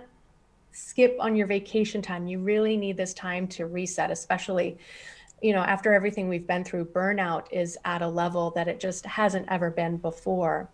skip 0.71 1.15
on 1.19 1.35
your 1.35 1.47
vacation 1.47 2.01
time. 2.01 2.27
You 2.27 2.39
really 2.39 2.77
need 2.77 2.97
this 2.97 3.13
time 3.13 3.47
to 3.49 3.65
reset, 3.65 4.11
especially 4.11 4.77
you 5.41 5.53
know, 5.53 5.61
after 5.61 5.93
everything 5.93 6.29
we've 6.29 6.45
been 6.45 6.63
through, 6.63 6.85
burnout 6.85 7.45
is 7.51 7.77
at 7.83 8.03
a 8.03 8.07
level 8.07 8.51
that 8.51 8.67
it 8.67 8.79
just 8.79 9.05
hasn't 9.05 9.47
ever 9.49 9.71
been 9.71 9.97
before. 9.97 10.69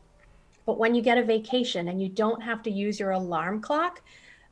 But 0.65 0.77
when 0.77 0.93
you 0.93 1.01
get 1.01 1.17
a 1.17 1.23
vacation 1.23 1.87
and 1.87 2.01
you 2.01 2.09
don't 2.09 2.43
have 2.43 2.61
to 2.63 2.69
use 2.69 2.99
your 2.99 3.11
alarm 3.11 3.61
clock, 3.61 4.01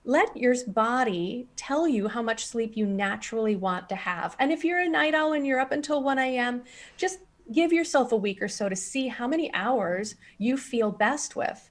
let 0.05 0.35
your 0.37 0.55
body 0.67 1.47
tell 1.57 1.87
you 1.87 2.07
how 2.07 2.21
much 2.21 2.45
sleep 2.45 2.77
you 2.77 2.85
naturally 2.85 3.57
want 3.57 3.89
to 3.89 3.95
have. 3.95 4.35
And 4.39 4.51
if 4.51 4.63
you're 4.63 4.79
a 4.79 4.87
night 4.87 5.13
owl 5.13 5.33
and 5.33 5.45
you're 5.45 5.59
up 5.59 5.73
until 5.73 6.01
1 6.01 6.17
a.m., 6.19 6.63
just 6.95 7.19
give 7.51 7.73
yourself 7.73 8.11
a 8.13 8.15
week 8.15 8.41
or 8.41 8.47
so 8.47 8.69
to 8.69 8.75
see 8.75 9.07
how 9.09 9.27
many 9.27 9.53
hours 9.53 10.15
you 10.37 10.55
feel 10.55 10.91
best 10.91 11.35
with. 11.35 11.69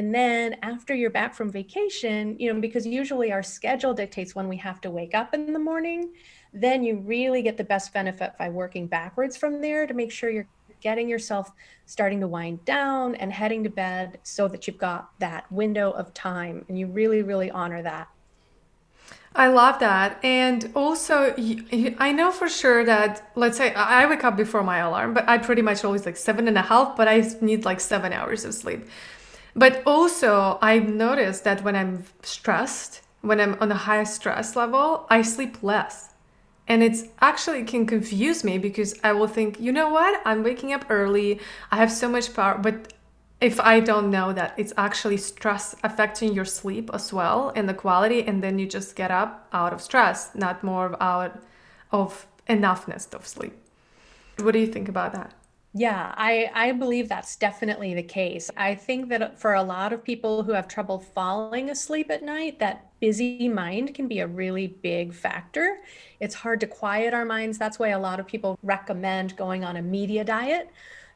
And 0.00 0.14
then 0.14 0.56
after 0.62 0.94
you're 0.94 1.10
back 1.10 1.34
from 1.34 1.52
vacation, 1.52 2.34
you 2.38 2.50
know, 2.50 2.58
because 2.58 2.86
usually 2.86 3.32
our 3.32 3.42
schedule 3.42 3.92
dictates 3.92 4.34
when 4.34 4.48
we 4.48 4.56
have 4.56 4.80
to 4.80 4.90
wake 4.90 5.14
up 5.14 5.34
in 5.34 5.52
the 5.52 5.58
morning, 5.58 6.14
then 6.54 6.82
you 6.82 6.96
really 6.96 7.42
get 7.42 7.58
the 7.58 7.64
best 7.64 7.92
benefit 7.92 8.32
by 8.38 8.48
working 8.48 8.86
backwards 8.86 9.36
from 9.36 9.60
there 9.60 9.86
to 9.86 9.92
make 9.92 10.10
sure 10.10 10.30
you're 10.30 10.48
getting 10.80 11.06
yourself 11.06 11.52
starting 11.84 12.18
to 12.20 12.26
wind 12.26 12.64
down 12.64 13.14
and 13.16 13.30
heading 13.30 13.62
to 13.64 13.68
bed 13.68 14.18
so 14.22 14.48
that 14.48 14.66
you've 14.66 14.78
got 14.78 15.10
that 15.18 15.52
window 15.52 15.90
of 15.90 16.14
time 16.14 16.64
and 16.70 16.78
you 16.78 16.86
really, 16.86 17.20
really 17.20 17.50
honor 17.50 17.82
that. 17.82 18.08
I 19.34 19.48
love 19.48 19.80
that. 19.80 20.18
And 20.24 20.72
also, 20.74 21.34
I 21.98 22.10
know 22.12 22.30
for 22.30 22.48
sure 22.48 22.86
that, 22.86 23.30
let's 23.34 23.58
say 23.58 23.74
I 23.74 24.06
wake 24.06 24.24
up 24.24 24.34
before 24.34 24.62
my 24.62 24.78
alarm, 24.78 25.12
but 25.12 25.28
I 25.28 25.36
pretty 25.36 25.60
much 25.60 25.84
always 25.84 26.06
like 26.06 26.16
seven 26.16 26.48
and 26.48 26.56
a 26.56 26.62
half, 26.62 26.96
but 26.96 27.06
I 27.06 27.30
need 27.42 27.66
like 27.66 27.80
seven 27.80 28.14
hours 28.14 28.46
of 28.46 28.54
sleep. 28.54 28.86
But 29.60 29.82
also, 29.84 30.58
I've 30.62 30.88
noticed 30.88 31.44
that 31.44 31.62
when 31.62 31.76
I'm 31.76 32.04
stressed, 32.22 33.02
when 33.20 33.38
I'm 33.38 33.58
on 33.60 33.70
a 33.70 33.74
high 33.74 34.04
stress 34.04 34.56
level, 34.56 35.06
I 35.10 35.20
sleep 35.20 35.62
less. 35.62 36.14
And 36.66 36.82
it's 36.82 37.04
actually 37.20 37.64
can 37.64 37.84
confuse 37.84 38.42
me 38.42 38.56
because 38.56 38.98
I 39.04 39.12
will 39.12 39.26
think, 39.26 39.60
you 39.60 39.70
know 39.70 39.90
what? 39.90 40.22
I'm 40.24 40.42
waking 40.42 40.72
up 40.72 40.86
early. 40.88 41.40
I 41.70 41.76
have 41.76 41.92
so 41.92 42.08
much 42.08 42.32
power. 42.32 42.56
But 42.56 42.94
if 43.38 43.60
I 43.60 43.80
don't 43.80 44.10
know 44.10 44.32
that 44.32 44.54
it's 44.56 44.72
actually 44.78 45.18
stress 45.18 45.76
affecting 45.84 46.32
your 46.32 46.46
sleep 46.46 46.88
as 46.94 47.12
well 47.12 47.52
and 47.54 47.68
the 47.68 47.74
quality, 47.74 48.22
and 48.22 48.42
then 48.42 48.58
you 48.58 48.66
just 48.66 48.96
get 48.96 49.10
up 49.10 49.46
out 49.52 49.74
of 49.74 49.82
stress, 49.82 50.34
not 50.34 50.64
more 50.64 50.96
out 51.02 51.38
of 51.92 52.26
enoughness 52.48 53.12
of 53.12 53.26
sleep. 53.26 53.52
What 54.38 54.52
do 54.52 54.58
you 54.58 54.68
think 54.68 54.88
about 54.88 55.12
that? 55.12 55.34
Yeah, 55.72 56.12
I, 56.16 56.50
I 56.52 56.72
believe 56.72 57.08
that's 57.08 57.36
definitely 57.36 57.94
the 57.94 58.02
case. 58.02 58.50
I 58.56 58.74
think 58.74 59.08
that 59.10 59.38
for 59.38 59.54
a 59.54 59.62
lot 59.62 59.92
of 59.92 60.02
people 60.02 60.42
who 60.42 60.50
have 60.52 60.66
trouble 60.66 60.98
falling 60.98 61.70
asleep 61.70 62.10
at 62.10 62.24
night, 62.24 62.58
that 62.58 62.90
busy 62.98 63.48
mind 63.48 63.94
can 63.94 64.08
be 64.08 64.18
a 64.18 64.26
really 64.26 64.66
big 64.66 65.14
factor. 65.14 65.78
It's 66.18 66.34
hard 66.34 66.58
to 66.60 66.66
quiet 66.66 67.14
our 67.14 67.24
minds. 67.24 67.56
That's 67.56 67.78
why 67.78 67.90
a 67.90 68.00
lot 68.00 68.18
of 68.18 68.26
people 68.26 68.58
recommend 68.64 69.36
going 69.36 69.62
on 69.64 69.76
a 69.76 69.82
media 69.82 70.24
diet, 70.24 70.70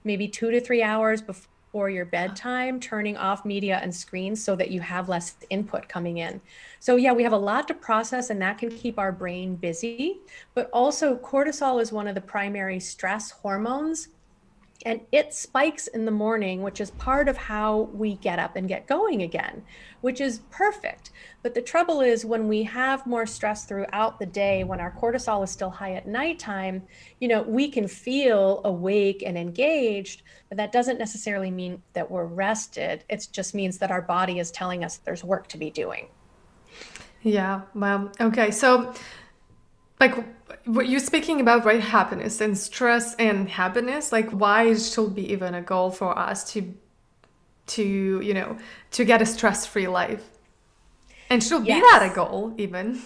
maybe 0.05 0.29
two 0.29 0.53
to 0.53 0.61
three 0.61 0.85
hours 0.85 1.21
before 1.21 1.91
your 1.91 2.05
bedtime, 2.05 2.79
turning 2.79 3.17
off 3.17 3.45
media 3.45 3.81
and 3.83 3.93
screens 3.93 4.45
so 4.45 4.55
that 4.55 4.71
you 4.71 4.81
have 4.81 5.09
less 5.09 5.35
input 5.51 5.89
coming 5.89 6.19
in. 6.19 6.41
So, 6.79 6.95
yeah, 6.95 7.13
we 7.13 7.25
have 7.25 7.33
a 7.33 7.37
lot 7.37 7.67
to 7.67 7.75
process, 7.75 8.31
and 8.31 8.41
that 8.43 8.59
can 8.59 8.71
keep 8.71 9.01
our 9.01 9.11
brain 9.11 9.57
busy. 9.57 10.21
But 10.55 10.71
also, 10.73 11.17
cortisol 11.17 11.83
is 11.83 11.91
one 11.91 12.07
of 12.07 12.15
the 12.15 12.21
primary 12.21 12.79
stress 12.79 13.33
hormones 13.33 14.11
and 14.85 15.01
it 15.13 15.33
spikes 15.33 15.87
in 15.87 16.05
the 16.05 16.11
morning, 16.11 16.63
which 16.63 16.81
is 16.81 16.91
part 16.93 17.29
of 17.29 17.37
how 17.37 17.89
we 17.95 18.17
get 18.17 18.39
up 18.39 18.57
and 18.57 18.69
get 18.69 18.87
going 18.87 19.23
again, 19.23 19.63
which 20.03 20.21
is 20.21 20.41
perfect. 20.51 21.11
But 21.43 21.55
the 21.55 21.63
trouble 21.63 22.01
is 22.01 22.25
when 22.25 22.49
we 22.49 22.65
have 22.65 23.07
more 23.07 23.25
stress 23.25 23.65
throughout 23.65 24.19
the 24.19 24.27
day, 24.27 24.65
when 24.65 24.81
our 24.81 24.91
cortisol 24.93 25.43
is 25.43 25.51
still 25.51 25.71
high 25.71 25.95
at 25.95 26.07
nighttime, 26.07 26.83
you 27.21 27.29
know, 27.29 27.43
we 27.43 27.71
can 27.71 27.89
feel 27.89 28.61
awake 28.65 29.23
and 29.25 29.39
engaged, 29.39 30.23
but 30.49 30.59
that 30.59 30.73
doesn't 30.73 30.99
necessarily 30.99 31.51
mean 31.51 31.83
that 31.95 32.11
we're 32.11 32.27
rested. 32.27 33.05
It 33.09 33.29
just 33.33 33.55
means 33.55 33.79
that 33.79 33.91
our 33.91 34.03
body 34.03 34.39
is 34.39 34.51
telling 34.51 34.85
us 34.85 34.99
there's 34.99 35.25
work 35.25 35.47
to 35.49 35.59
be 35.59 35.71
doing. 35.71 36.09
Yeah, 37.23 37.63
well, 37.75 38.13
okay. 38.21 38.51
So 38.51 38.93
like 40.05 40.25
what 40.67 40.89
you're 40.89 41.01
speaking 41.01 41.41
about 41.41 41.65
right 41.65 41.81
happiness 41.81 42.41
and 42.41 42.57
stress 42.57 43.15
and 43.17 43.49
happiness 43.49 44.13
like 44.13 44.29
why 44.31 44.65
it 44.65 44.79
should 44.79 45.15
be 45.15 45.33
even 45.33 45.55
a 45.55 45.63
goal 45.63 45.91
for 45.91 46.17
us 46.19 46.53
to 46.53 46.75
to 47.67 48.21
you 48.29 48.35
know 48.35 48.57
to 48.91 49.05
get 49.05 49.23
a 49.23 49.27
stress-free 49.27 49.89
life. 49.89 50.25
And 51.31 51.43
should 51.43 51.67
yes. 51.67 51.77
be 51.79 51.81
that 51.81 52.13
a 52.13 52.15
goal 52.15 52.55
even. 52.59 53.01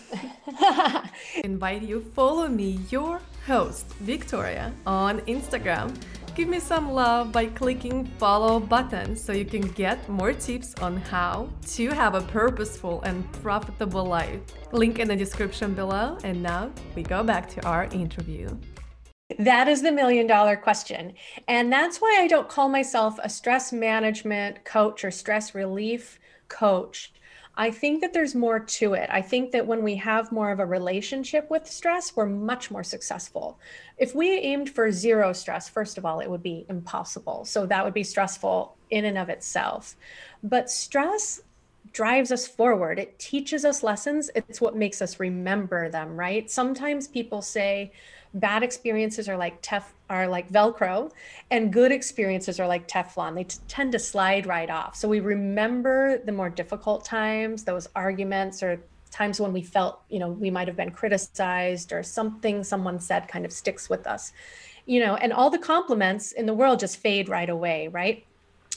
Invite 1.45 1.83
you 1.83 2.01
follow 2.17 2.49
me 2.49 2.81
your 2.91 3.21
host 3.47 3.87
victoria 4.01 4.73
on 4.87 5.21
instagram 5.21 5.89
give 6.39 6.49
me 6.49 6.61
some 6.61 6.93
love 6.93 7.33
by 7.33 7.47
clicking 7.47 8.05
follow 8.17 8.61
button 8.61 9.17
so 9.17 9.33
you 9.33 9.45
can 9.45 9.61
get 9.73 10.09
more 10.09 10.33
tips 10.33 10.73
on 10.77 10.97
how 10.97 11.49
to 11.67 11.89
have 11.89 12.15
a 12.15 12.21
purposeful 12.21 13.03
and 13.03 13.31
profitable 13.43 14.05
life. 14.05 14.41
Link 14.71 15.01
in 15.01 15.09
the 15.09 15.17
description 15.17 15.75
below. 15.75 16.17
And 16.23 16.41
now 16.41 16.71
we 16.95 17.03
go 17.03 17.25
back 17.25 17.49
to 17.55 17.67
our 17.67 17.87
interview. 17.87 18.57
That 19.41 19.67
is 19.67 19.83
the 19.83 19.91
million 19.91 20.29
dollar 20.29 20.55
question. 20.55 21.15
And 21.49 21.73
that's 21.73 21.99
why 21.99 22.19
I 22.21 22.29
don't 22.29 22.49
call 22.49 22.69
myself 22.69 23.19
a 23.21 23.29
stress 23.29 23.73
management 23.73 24.65
coach 24.65 25.05
or 25.05 25.11
stress 25.11 25.57
relief 25.57 26.21
coach 26.47 27.13
I 27.61 27.73
think 27.73 28.01
that 28.03 28.13
there's 28.13 28.37
more 28.37 28.61
to 28.61 28.95
it. 28.95 29.11
I 29.11 29.21
think 29.21 29.51
that 29.51 29.67
when 29.67 29.83
we 29.83 29.97
have 29.97 30.31
more 30.31 30.53
of 30.53 30.61
a 30.61 30.65
relationship 30.65 31.51
with 31.51 31.67
stress, 31.67 32.15
we're 32.15 32.27
much 32.27 32.71
more 32.71 32.85
successful. 32.85 33.59
If 33.99 34.15
we 34.15 34.31
aimed 34.39 34.71
for 34.71 34.93
zero 34.93 35.33
stress, 35.33 35.69
first 35.69 35.99
of 35.99 36.07
all, 36.07 36.21
it 36.21 36.31
would 36.31 36.43
be 36.43 36.67
impossible. 36.69 37.45
So 37.45 37.67
that 37.67 37.85
would 37.85 37.95
be 37.95 38.05
stressful 38.05 38.77
in 38.91 39.07
and 39.07 39.19
of 39.19 39.29
itself. 39.29 39.97
But 40.45 40.71
stress 40.71 41.41
drives 41.93 42.31
us 42.31 42.47
forward. 42.47 43.01
It 43.01 43.19
teaches 43.19 43.65
us 43.65 43.83
lessons. 43.83 44.31
It's 44.37 44.61
what 44.61 44.77
makes 44.77 45.03
us 45.03 45.19
remember 45.19 45.89
them, 45.89 46.17
right? 46.17 46.49
Sometimes 46.49 47.09
people 47.09 47.43
say, 47.43 47.91
bad 48.35 48.63
experiences 48.63 49.29
are 49.29 49.37
like 49.37 49.63
tef 49.63 49.85
are 50.11 50.27
like 50.27 50.51
velcro 50.51 51.11
and 51.51 51.73
good 51.73 51.93
experiences 51.93 52.59
are 52.61 52.67
like 52.67 52.89
teflon. 52.89 53.35
They 53.35 53.45
t- 53.45 53.59
tend 53.69 53.93
to 53.93 53.99
slide 53.99 54.47
right 54.47 54.71
off. 54.71 54.97
So 54.97 55.09
we 55.09 55.21
remember 55.21 56.19
the 56.19 56.33
more 56.33 56.51
difficult 56.51 57.05
times 57.05 57.65
those 57.65 57.89
arguments 57.95 58.63
or 58.63 58.81
times 59.11 59.41
when 59.41 59.53
we 59.53 59.63
felt 59.63 60.03
you 60.11 60.19
know 60.19 60.29
we 60.29 60.51
might 60.51 60.69
have 60.69 60.77
been 60.77 60.91
criticized 60.91 61.93
or 61.93 62.03
something 62.03 62.63
someone 62.63 63.01
said 63.01 63.29
kind 63.29 63.45
of 63.45 63.53
sticks 63.53 63.89
with 63.89 64.07
us. 64.07 64.33
You 64.87 65.01
know 65.01 65.17
and 65.17 65.33
all 65.33 65.51
the 65.51 65.59
compliments 65.59 66.33
in 66.33 66.47
the 66.47 66.55
world 66.55 66.81
just 66.81 66.99
fade 66.99 67.29
right 67.29 67.49
away 67.49 67.89
right? 67.89 68.25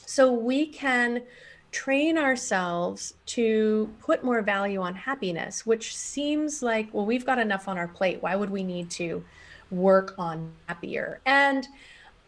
So 0.05 0.31
we 0.31 0.67
can 0.67 1.23
train 1.71 2.17
ourselves 2.17 3.13
to 3.25 3.89
put 4.01 4.25
more 4.25 4.41
value 4.41 4.81
on 4.81 4.93
happiness 4.93 5.65
which 5.65 5.95
seems 5.95 6.61
like 6.61 6.93
well 6.93 7.05
we've 7.05 7.25
got 7.25 7.39
enough 7.39 7.67
on 7.67 7.77
our 7.77 7.87
plate. 7.87 8.21
Why 8.21 8.35
would 8.35 8.49
we 8.49 8.63
need 8.63 8.89
to 8.91 9.23
work 9.71 10.13
on 10.17 10.51
happier. 10.67 11.19
And 11.25 11.67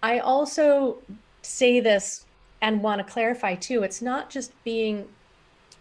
I 0.01 0.19
also 0.19 0.97
say 1.41 1.79
this 1.79 2.25
and 2.61 2.81
want 2.81 3.05
to 3.05 3.11
clarify 3.11 3.55
too 3.55 3.83
it's 3.83 4.01
not 4.01 4.29
just 4.29 4.51
being 4.63 5.07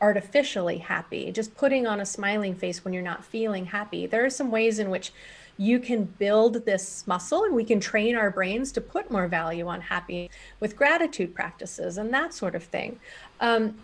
artificially 0.00 0.78
happy, 0.78 1.30
just 1.30 1.56
putting 1.56 1.86
on 1.86 2.00
a 2.00 2.06
smiling 2.06 2.56
face 2.56 2.84
when 2.84 2.92
you're 2.92 3.02
not 3.02 3.24
feeling 3.24 3.66
happy. 3.66 4.04
There 4.04 4.24
are 4.24 4.30
some 4.30 4.50
ways 4.50 4.80
in 4.80 4.90
which 4.90 5.12
you 5.56 5.78
can 5.78 6.04
build 6.04 6.64
this 6.64 7.06
muscle 7.06 7.44
and 7.44 7.54
we 7.54 7.64
can 7.64 7.78
train 7.78 8.16
our 8.16 8.30
brains 8.30 8.72
to 8.72 8.80
put 8.80 9.10
more 9.12 9.28
value 9.28 9.68
on 9.68 9.80
happy 9.80 10.28
with 10.58 10.76
gratitude 10.76 11.34
practices 11.34 11.98
and 11.98 12.12
that 12.12 12.34
sort 12.34 12.56
of 12.56 12.64
thing. 12.64 12.98
Um, 13.40 13.76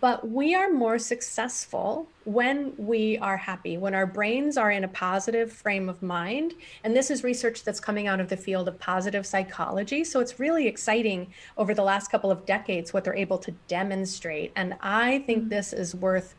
but 0.00 0.28
we 0.28 0.54
are 0.54 0.70
more 0.70 0.98
successful 0.98 2.08
when 2.24 2.72
we 2.76 3.18
are 3.18 3.36
happy, 3.36 3.78
when 3.78 3.94
our 3.94 4.06
brains 4.06 4.56
are 4.56 4.70
in 4.70 4.82
a 4.82 4.88
positive 4.88 5.52
frame 5.52 5.88
of 5.88 6.02
mind. 6.02 6.54
And 6.82 6.96
this 6.96 7.10
is 7.10 7.22
research 7.22 7.62
that's 7.62 7.78
coming 7.78 8.08
out 8.08 8.18
of 8.18 8.28
the 8.28 8.36
field 8.36 8.66
of 8.66 8.78
positive 8.80 9.24
psychology. 9.24 10.02
So 10.02 10.18
it's 10.18 10.40
really 10.40 10.66
exciting 10.66 11.28
over 11.56 11.72
the 11.72 11.84
last 11.84 12.10
couple 12.10 12.32
of 12.32 12.44
decades 12.46 12.92
what 12.92 13.04
they're 13.04 13.14
able 13.14 13.38
to 13.38 13.52
demonstrate. 13.68 14.52
And 14.56 14.74
I 14.80 15.20
think 15.20 15.40
mm-hmm. 15.40 15.48
this 15.50 15.72
is 15.72 15.94
worth 15.94 16.34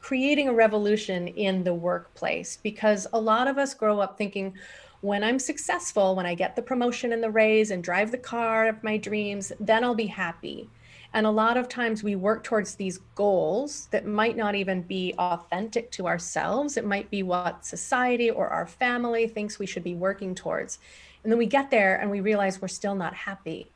creating 0.00 0.48
a 0.48 0.52
revolution 0.52 1.28
in 1.28 1.62
the 1.62 1.74
workplace 1.74 2.58
because 2.62 3.06
a 3.12 3.20
lot 3.20 3.46
of 3.46 3.58
us 3.58 3.74
grow 3.74 4.00
up 4.00 4.18
thinking, 4.18 4.54
when 5.02 5.22
I'm 5.22 5.38
successful, 5.38 6.16
when 6.16 6.26
I 6.26 6.34
get 6.34 6.56
the 6.56 6.62
promotion 6.62 7.12
and 7.12 7.22
the 7.22 7.30
raise 7.30 7.70
and 7.70 7.84
drive 7.84 8.10
the 8.10 8.18
car 8.18 8.66
of 8.66 8.82
my 8.82 8.96
dreams, 8.96 9.52
then 9.60 9.84
I'll 9.84 9.94
be 9.94 10.06
happy. 10.06 10.68
And 11.16 11.24
a 11.24 11.30
lot 11.30 11.56
of 11.56 11.66
times 11.66 12.02
we 12.02 12.14
work 12.14 12.44
towards 12.44 12.74
these 12.74 12.98
goals 13.14 13.88
that 13.90 14.04
might 14.04 14.36
not 14.36 14.54
even 14.54 14.82
be 14.82 15.14
authentic 15.16 15.90
to 15.92 16.06
ourselves. 16.06 16.76
It 16.76 16.84
might 16.84 17.10
be 17.10 17.22
what 17.22 17.64
society 17.64 18.28
or 18.28 18.48
our 18.48 18.66
family 18.66 19.26
thinks 19.26 19.58
we 19.58 19.64
should 19.64 19.82
be 19.82 19.94
working 19.94 20.34
towards. 20.34 20.78
And 21.22 21.32
then 21.32 21.38
we 21.38 21.46
get 21.46 21.70
there 21.70 21.98
and 21.98 22.10
we 22.10 22.20
realize 22.20 22.60
we're 22.60 22.68
still 22.68 22.94
not 22.94 23.14
happy 23.14 23.70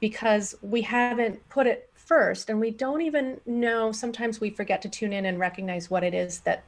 because 0.00 0.56
we 0.62 0.82
haven't 0.82 1.48
put 1.48 1.68
it 1.68 1.90
first. 1.94 2.50
And 2.50 2.58
we 2.58 2.72
don't 2.72 3.02
even 3.02 3.40
know, 3.46 3.92
sometimes 3.92 4.40
we 4.40 4.50
forget 4.50 4.82
to 4.82 4.88
tune 4.88 5.12
in 5.12 5.26
and 5.26 5.38
recognize 5.38 5.90
what 5.90 6.02
it 6.02 6.12
is 6.12 6.40
that 6.40 6.64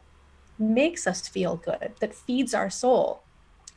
makes 0.56 1.08
us 1.08 1.26
feel 1.26 1.56
good, 1.56 1.94
that 1.98 2.14
feeds 2.14 2.54
our 2.54 2.70
soul. 2.70 3.24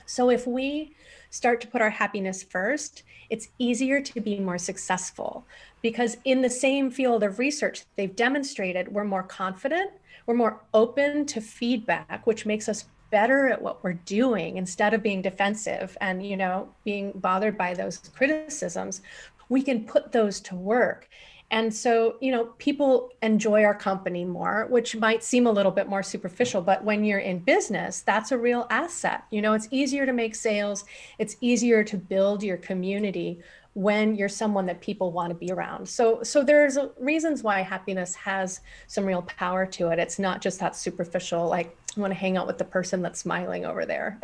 So 0.06 0.30
if 0.30 0.46
we 0.48 0.96
start 1.30 1.62
to 1.62 1.68
put 1.68 1.82
our 1.82 1.90
happiness 1.90 2.44
first, 2.44 3.04
it's 3.30 3.50
easier 3.58 4.02
to 4.02 4.22
be 4.22 4.40
more 4.40 4.58
successful 4.58 5.46
because 5.82 6.18
in 6.26 6.42
the 6.42 6.50
same 6.50 6.92
field 6.92 7.24
of 7.24 7.40
research, 7.40 7.84
they've 7.96 8.16
demonstrated 8.16 8.88
we're 8.88 9.04
more 9.04 9.24
confident, 9.24 9.92
we're 10.26 10.36
more 10.36 10.62
open 10.74 11.26
to 11.26 11.42
feedback, 11.42 12.26
which 12.26 12.46
makes 12.46 12.70
us 12.70 12.86
better 13.12 13.48
at 13.48 13.62
what 13.62 13.84
we're 13.84 13.94
doing 13.94 14.58
instead 14.58 14.94
of 14.94 15.04
being 15.04 15.22
defensive 15.22 15.96
and 16.02 16.26
you 16.26 16.36
know 16.36 16.68
being 16.84 17.12
bothered 17.16 17.58
by 17.58 17.74
those 17.74 17.98
criticisms. 18.16 19.02
We 19.48 19.62
can 19.62 19.86
put 19.86 20.12
those 20.12 20.40
to 20.42 20.56
work 20.56 21.08
and 21.56 21.74
so, 21.74 22.18
you 22.20 22.34
know, 22.34 22.48
people 22.58 23.12
enjoy 23.24 23.64
our 23.64 23.74
company 23.74 24.26
more, 24.26 24.68
which 24.70 24.94
might 24.98 25.24
seem 25.24 25.48
a 25.48 25.52
little 25.52 25.72
bit 25.72 25.88
more 25.88 26.04
superficial, 26.04 26.62
but 26.62 26.84
when 26.84 27.06
you're 27.06 27.20
in 27.20 27.40
business, 27.40 28.02
that's 28.02 28.34
a 28.34 28.38
real 28.38 28.68
asset. 28.70 29.24
You 29.32 29.42
know, 29.42 29.54
it's 29.54 29.70
easier 29.72 30.06
to 30.06 30.12
make 30.12 30.36
sales, 30.36 30.84
it's 31.18 31.38
easier 31.40 31.82
to 31.86 31.96
build 31.96 32.44
your 32.44 32.58
community 32.58 33.40
when 33.72 34.16
you're 34.16 34.28
someone 34.28 34.66
that 34.66 34.82
people 34.82 35.14
want 35.14 35.30
to 35.30 35.36
be 35.36 35.50
around. 35.50 35.88
So 35.88 36.22
so 36.24 36.44
there's 36.44 36.78
reasons 37.00 37.42
why 37.42 37.62
happiness 37.62 38.16
has 38.16 38.60
some 38.88 39.06
real 39.06 39.22
power 39.22 39.66
to 39.66 39.92
it. 39.92 40.00
It's 40.00 40.20
not 40.20 40.42
just 40.42 40.60
that 40.60 40.76
superficial 40.76 41.48
like 41.48 41.78
I 41.96 42.02
want 42.02 42.12
to 42.12 42.20
hang 42.20 42.36
out 42.36 42.48
with 42.48 42.58
the 42.58 42.66
person 42.66 43.02
that's 43.02 43.20
smiling 43.22 43.66
over 43.66 43.86
there. 43.86 44.20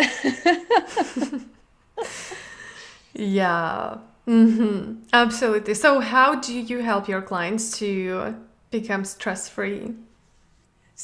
yeah. 3.13 3.99
Mm-hmm. 4.27 5.03
Absolutely. 5.13 5.73
So, 5.73 5.99
how 5.99 6.35
do 6.35 6.57
you 6.57 6.79
help 6.79 7.07
your 7.07 7.21
clients 7.21 7.77
to 7.79 8.35
become 8.69 9.03
stress 9.03 9.49
free? 9.49 9.95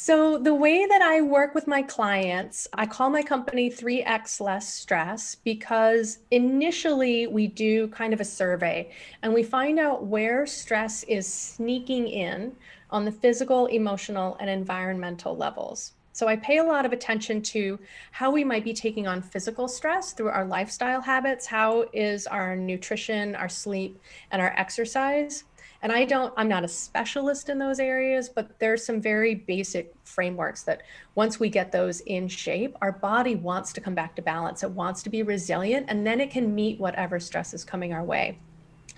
So, 0.00 0.38
the 0.38 0.54
way 0.54 0.86
that 0.86 1.02
I 1.02 1.22
work 1.22 1.56
with 1.56 1.66
my 1.66 1.82
clients, 1.82 2.68
I 2.72 2.86
call 2.86 3.10
my 3.10 3.22
company 3.22 3.68
3x 3.68 4.40
less 4.40 4.72
stress 4.72 5.34
because 5.34 6.20
initially 6.30 7.26
we 7.26 7.48
do 7.48 7.88
kind 7.88 8.14
of 8.14 8.20
a 8.20 8.24
survey 8.24 8.92
and 9.22 9.34
we 9.34 9.42
find 9.42 9.80
out 9.80 10.06
where 10.06 10.46
stress 10.46 11.02
is 11.02 11.26
sneaking 11.26 12.06
in 12.06 12.54
on 12.90 13.04
the 13.04 13.12
physical, 13.12 13.66
emotional, 13.66 14.36
and 14.38 14.48
environmental 14.48 15.36
levels. 15.36 15.94
So 16.18 16.26
I 16.26 16.34
pay 16.34 16.56
a 16.56 16.64
lot 16.64 16.84
of 16.84 16.92
attention 16.92 17.42
to 17.42 17.78
how 18.10 18.32
we 18.32 18.42
might 18.42 18.64
be 18.64 18.74
taking 18.74 19.06
on 19.06 19.22
physical 19.22 19.68
stress 19.68 20.12
through 20.12 20.30
our 20.30 20.44
lifestyle 20.44 21.00
habits. 21.00 21.46
How 21.46 21.84
is 21.92 22.26
our 22.26 22.56
nutrition, 22.56 23.36
our 23.36 23.48
sleep, 23.48 24.00
and 24.32 24.42
our 24.42 24.52
exercise? 24.56 25.44
And 25.80 25.92
I 25.92 26.04
don't, 26.04 26.34
I'm 26.36 26.48
not 26.48 26.64
a 26.64 26.68
specialist 26.68 27.48
in 27.50 27.60
those 27.60 27.78
areas, 27.78 28.28
but 28.28 28.58
there's 28.58 28.84
some 28.84 29.00
very 29.00 29.36
basic 29.36 29.94
frameworks 30.02 30.64
that 30.64 30.82
once 31.14 31.38
we 31.38 31.48
get 31.48 31.70
those 31.70 32.00
in 32.00 32.26
shape, 32.26 32.76
our 32.82 32.90
body 32.90 33.36
wants 33.36 33.72
to 33.74 33.80
come 33.80 33.94
back 33.94 34.16
to 34.16 34.22
balance. 34.22 34.64
It 34.64 34.72
wants 34.72 35.04
to 35.04 35.10
be 35.10 35.22
resilient, 35.22 35.86
and 35.88 36.04
then 36.04 36.20
it 36.20 36.32
can 36.32 36.52
meet 36.52 36.80
whatever 36.80 37.20
stress 37.20 37.54
is 37.54 37.64
coming 37.64 37.92
our 37.92 38.02
way. 38.02 38.40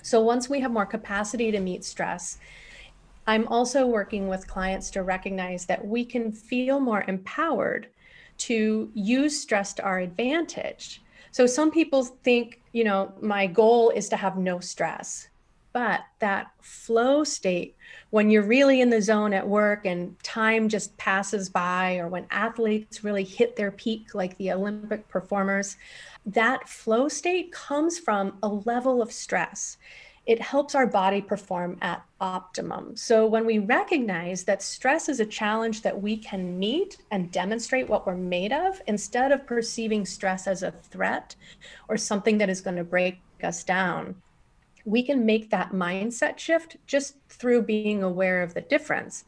So 0.01 0.23
once 0.23 0.49
we 0.49 0.61
have 0.61 0.73
more 0.73 0.87
capacity 0.87 1.51
to 1.51 1.61
meet 1.61 1.85
stress, 1.85 2.39
I'm 3.31 3.47
also 3.47 3.87
working 3.87 4.27
with 4.27 4.49
clients 4.49 4.91
to 4.91 5.05
recognize 5.05 5.65
that 5.67 5.87
we 5.87 6.05
can 6.05 6.33
feel 6.33 6.81
more 6.81 7.05
empowered 7.07 7.87
to 8.39 8.91
use 8.93 9.41
stress 9.41 9.73
to 9.75 9.85
our 9.85 10.01
advantage. 10.01 11.01
So 11.31 11.47
some 11.47 11.71
people 11.71 12.03
think, 12.03 12.61
you 12.73 12.83
know, 12.83 13.13
my 13.21 13.47
goal 13.47 13.91
is 13.91 14.09
to 14.09 14.17
have 14.17 14.37
no 14.37 14.59
stress. 14.59 15.29
But 15.73 16.01
that 16.19 16.51
flow 16.61 17.23
state, 17.23 17.77
when 18.11 18.31
you're 18.31 18.43
really 18.43 18.81
in 18.81 18.91
the 18.91 19.01
zone 19.01 19.33
at 19.33 19.47
work 19.47 19.87
and 19.87 20.19
time 20.25 20.69
just 20.69 20.97
passes 20.97 21.49
by, 21.49 21.99
or 21.99 22.09
when 22.09 22.27
athletes 22.33 23.05
really 23.05 23.23
hit 23.23 23.55
their 23.55 23.71
peak, 23.71 24.13
like 24.13 24.37
the 24.39 24.51
Olympic 24.51 25.07
performers, 25.07 25.77
that 26.27 26.69
flow 26.69 27.07
state 27.07 27.53
comes 27.53 27.97
from 27.97 28.39
a 28.43 28.49
level 28.49 29.01
of 29.01 29.13
stress 29.13 29.77
it 30.31 30.41
helps 30.41 30.77
our 30.77 30.87
body 30.87 31.21
perform 31.21 31.77
at 31.83 32.05
optimum. 32.21 32.97
So 32.97 33.27
when 33.27 33.45
we 33.45 33.59
recognize 33.59 34.45
that 34.45 34.63
stress 34.63 35.09
is 35.09 35.19
a 35.19 35.27
challenge 35.27 35.83
that 35.83 36.01
we 36.01 36.17
can 36.17 36.57
meet 36.57 36.99
and 37.11 37.33
demonstrate 37.33 37.89
what 37.89 38.07
we're 38.07 38.15
made 38.15 38.53
of, 38.53 38.81
instead 38.87 39.33
of 39.33 39.45
perceiving 39.45 40.07
stress 40.07 40.47
as 40.47 40.63
a 40.63 40.71
threat 40.71 41.35
or 41.89 41.97
something 41.97 42.39
that 42.39 42.49
is 42.49 42.61
going 42.61 42.77
to 42.77 42.85
break 42.85 43.19
us 43.43 43.65
down, 43.65 44.15
we 44.85 45.03
can 45.03 45.27
make 45.27 45.51
that 45.51 45.73
mindset 45.73 46.39
shift 46.39 46.77
just 46.87 47.17
through 47.29 47.63
being 47.63 48.05
aware 48.05 48.41
of 48.41 48.55
the 48.55 48.61
difference. 48.61 49.25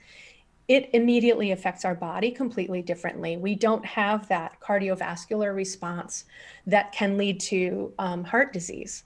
It 0.68 0.88
immediately 0.92 1.50
affects 1.50 1.84
our 1.84 1.96
body 1.96 2.30
completely 2.30 2.80
differently. 2.80 3.36
We 3.36 3.56
don't 3.56 3.84
have 3.84 4.28
that 4.28 4.60
cardiovascular 4.60 5.52
response 5.52 6.26
that 6.64 6.92
can 6.92 7.18
lead 7.18 7.40
to 7.40 7.92
um, 7.98 8.22
heart 8.22 8.52
disease 8.52 9.02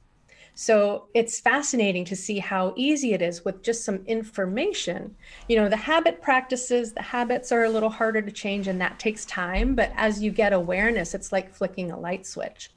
so 0.59 1.09
it's 1.12 1.38
fascinating 1.38 2.07
to 2.07 2.16
see 2.16 2.38
how 2.38 2.73
easy 2.77 3.12
it 3.12 3.21
is 3.21 3.45
with 3.45 3.62
just 3.62 3.85
some 3.85 3.97
information. 4.07 5.14
You 5.51 5.57
know, 5.57 5.69
the 5.69 5.77
habit 5.77 6.23
practices, 6.23 6.95
the 6.95 7.03
habits 7.03 7.53
are 7.53 7.64
a 7.64 7.69
little 7.69 7.90
harder 7.90 8.23
to 8.23 8.33
change 8.33 8.66
and 8.66 8.81
that 8.81 8.99
takes 8.99 9.27
time. 9.27 9.75
But 9.75 9.92
as 9.97 10.23
you 10.23 10.31
get 10.31 10.55
awareness, 10.55 11.12
it's 11.12 11.31
like 11.31 11.55
flicking 11.55 11.90
a 11.90 12.01
light 12.01 12.25
switch. 12.25 12.71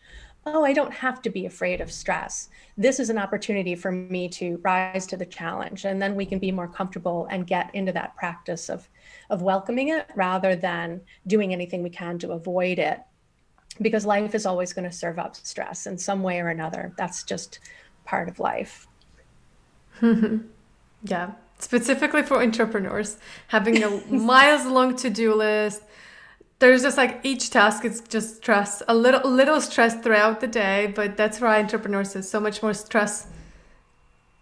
Oh, 0.46 0.66
I 0.66 0.74
don't 0.74 0.92
have 0.92 1.22
to 1.22 1.30
be 1.30 1.46
afraid 1.46 1.80
of 1.80 1.90
stress. 1.90 2.50
This 2.78 3.00
is 3.00 3.10
an 3.10 3.18
opportunity 3.18 3.76
for 3.76 3.94
me 3.94 4.28
to 4.28 4.60
rise 4.62 5.08
to 5.08 5.16
the 5.16 5.26
challenge. 5.26 5.86
And 5.86 6.02
then 6.02 6.16
we 6.16 6.26
can 6.26 6.40
be 6.40 6.52
more 6.52 6.68
comfortable 6.68 7.30
and 7.32 7.48
get 7.48 7.74
into 7.74 7.94
that 7.94 8.14
practice 8.18 8.68
of, 8.68 8.90
of 9.30 9.42
welcoming 9.42 9.88
it 9.88 10.06
rather 10.18 10.54
than 10.54 11.00
doing 11.28 11.54
anything 11.54 11.82
we 11.82 11.90
can 11.90 12.20
to 12.20 12.34
avoid 12.34 12.78
it 12.78 13.00
because 13.82 14.06
life 14.06 14.36
is 14.36 14.46
always 14.46 14.74
going 14.74 14.90
to 14.90 14.96
serve 14.96 15.20
up 15.20 15.36
stress 15.36 15.88
in 15.88 15.98
some 15.98 16.24
way 16.24 16.40
or 16.40 16.50
another. 16.50 16.94
That's 16.98 17.24
just 17.24 17.60
part 18.06 18.28
of 18.28 18.40
life. 18.40 18.88
yeah, 21.04 21.32
specifically 21.60 22.24
for 22.24 22.42
entrepreneurs, 22.42 23.18
having 23.48 23.84
a 23.84 23.90
miles 24.10 24.66
long 24.66 24.96
to 24.98 25.10
do 25.10 25.34
list. 25.34 25.84
There's 26.60 26.82
just 26.82 26.98
like 26.98 27.22
each 27.24 27.52
task 27.52 27.86
is 27.86 28.02
just 28.02 28.38
stress, 28.38 28.84
a 28.88 28.94
little 28.94 29.30
little 29.30 29.62
stress 29.62 29.96
throughout 29.96 30.42
the 30.42 30.48
day, 30.48 30.92
but 30.94 31.16
that's 31.16 31.40
why 31.40 31.60
entrepreneurs 31.60 32.16
is 32.16 32.30
so 32.30 32.40
much 32.40 32.62
more 32.62 32.74
stress. 32.74 33.28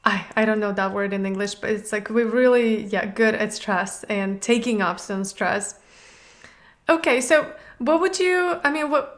I, 0.04 0.26
I 0.36 0.46
don't 0.46 0.60
know 0.60 0.72
that 0.72 0.94
word 0.94 1.14
in 1.14 1.26
English, 1.26 1.56
but 1.56 1.70
it's 1.70 1.92
like 1.92 2.10
we're 2.10 2.30
really 2.30 2.86
yeah 2.86 3.06
good 3.06 3.36
at 3.36 3.54
stress 3.54 4.04
and 4.06 4.42
taking 4.42 4.82
up 4.82 5.00
some 5.00 5.24
stress. 5.26 5.80
Okay, 6.90 7.22
so 7.22 7.54
what 7.78 8.02
would 8.02 8.18
you 8.18 8.60
I 8.64 8.72
mean 8.72 8.90
what 8.90 9.17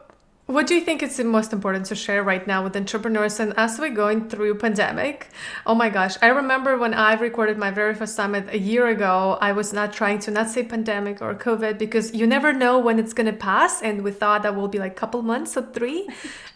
what 0.50 0.66
do 0.66 0.74
you 0.74 0.80
think 0.80 1.02
is 1.02 1.16
the 1.16 1.24
most 1.24 1.52
important 1.52 1.86
to 1.86 1.94
share 1.94 2.22
right 2.22 2.46
now 2.46 2.64
with 2.64 2.76
entrepreneurs 2.76 3.38
and 3.38 3.54
as 3.56 3.78
we're 3.78 3.94
going 3.94 4.28
through 4.28 4.56
pandemic? 4.56 5.28
Oh 5.64 5.74
my 5.74 5.88
gosh, 5.88 6.16
I 6.20 6.28
remember 6.28 6.76
when 6.76 6.92
I 6.92 7.14
recorded 7.14 7.56
my 7.56 7.70
very 7.70 7.94
first 7.94 8.16
summit 8.16 8.48
a 8.50 8.58
year 8.58 8.88
ago, 8.88 9.38
I 9.40 9.52
was 9.52 9.72
not 9.72 9.92
trying 9.92 10.18
to 10.20 10.30
not 10.30 10.50
say 10.50 10.64
pandemic 10.64 11.22
or 11.22 11.34
COVID 11.34 11.78
because 11.78 12.14
you 12.14 12.26
never 12.26 12.52
know 12.52 12.78
when 12.78 12.98
it's 12.98 13.12
gonna 13.12 13.32
pass. 13.32 13.80
And 13.80 14.02
we 14.02 14.10
thought 14.10 14.42
that 14.42 14.56
will 14.56 14.68
be 14.68 14.78
like 14.78 14.96
couple 14.96 15.22
months 15.22 15.56
or 15.56 15.62
three. 15.72 16.08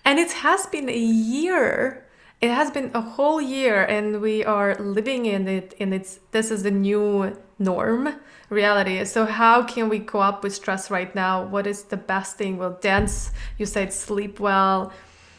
and 0.05 0.19
it 0.19 0.33
has 0.33 0.67
been 0.67 0.89
a 0.89 0.99
year. 0.99 2.04
It 2.45 2.51
has 2.51 2.71
been 2.71 2.91
a 2.93 3.01
whole 3.01 3.41
year 3.41 3.85
and 3.85 4.21
we 4.21 4.45
are 4.45 4.75
living 4.75 5.25
in 5.25 5.49
it 5.49 5.75
and 5.81 5.95
it's 5.95 6.21
this 6.33 6.51
is 6.51 6.63
the 6.63 6.71
new 6.71 7.35
norm 7.59 8.21
reality. 8.51 9.03
So 9.07 9.25
how 9.25 9.63
can 9.63 9.89
we 9.89 9.99
go 9.99 10.19
up 10.21 10.43
with 10.43 10.55
stress 10.55 10.91
right 10.91 11.15
now? 11.15 11.47
What 11.47 11.67
is 11.67 11.85
the 11.85 11.97
best 11.97 12.37
thing? 12.37 12.59
Well, 12.59 12.77
dance, 12.83 13.33
you 13.57 13.65
said 13.65 13.95
sleep 13.95 14.41
well. 14.41 14.93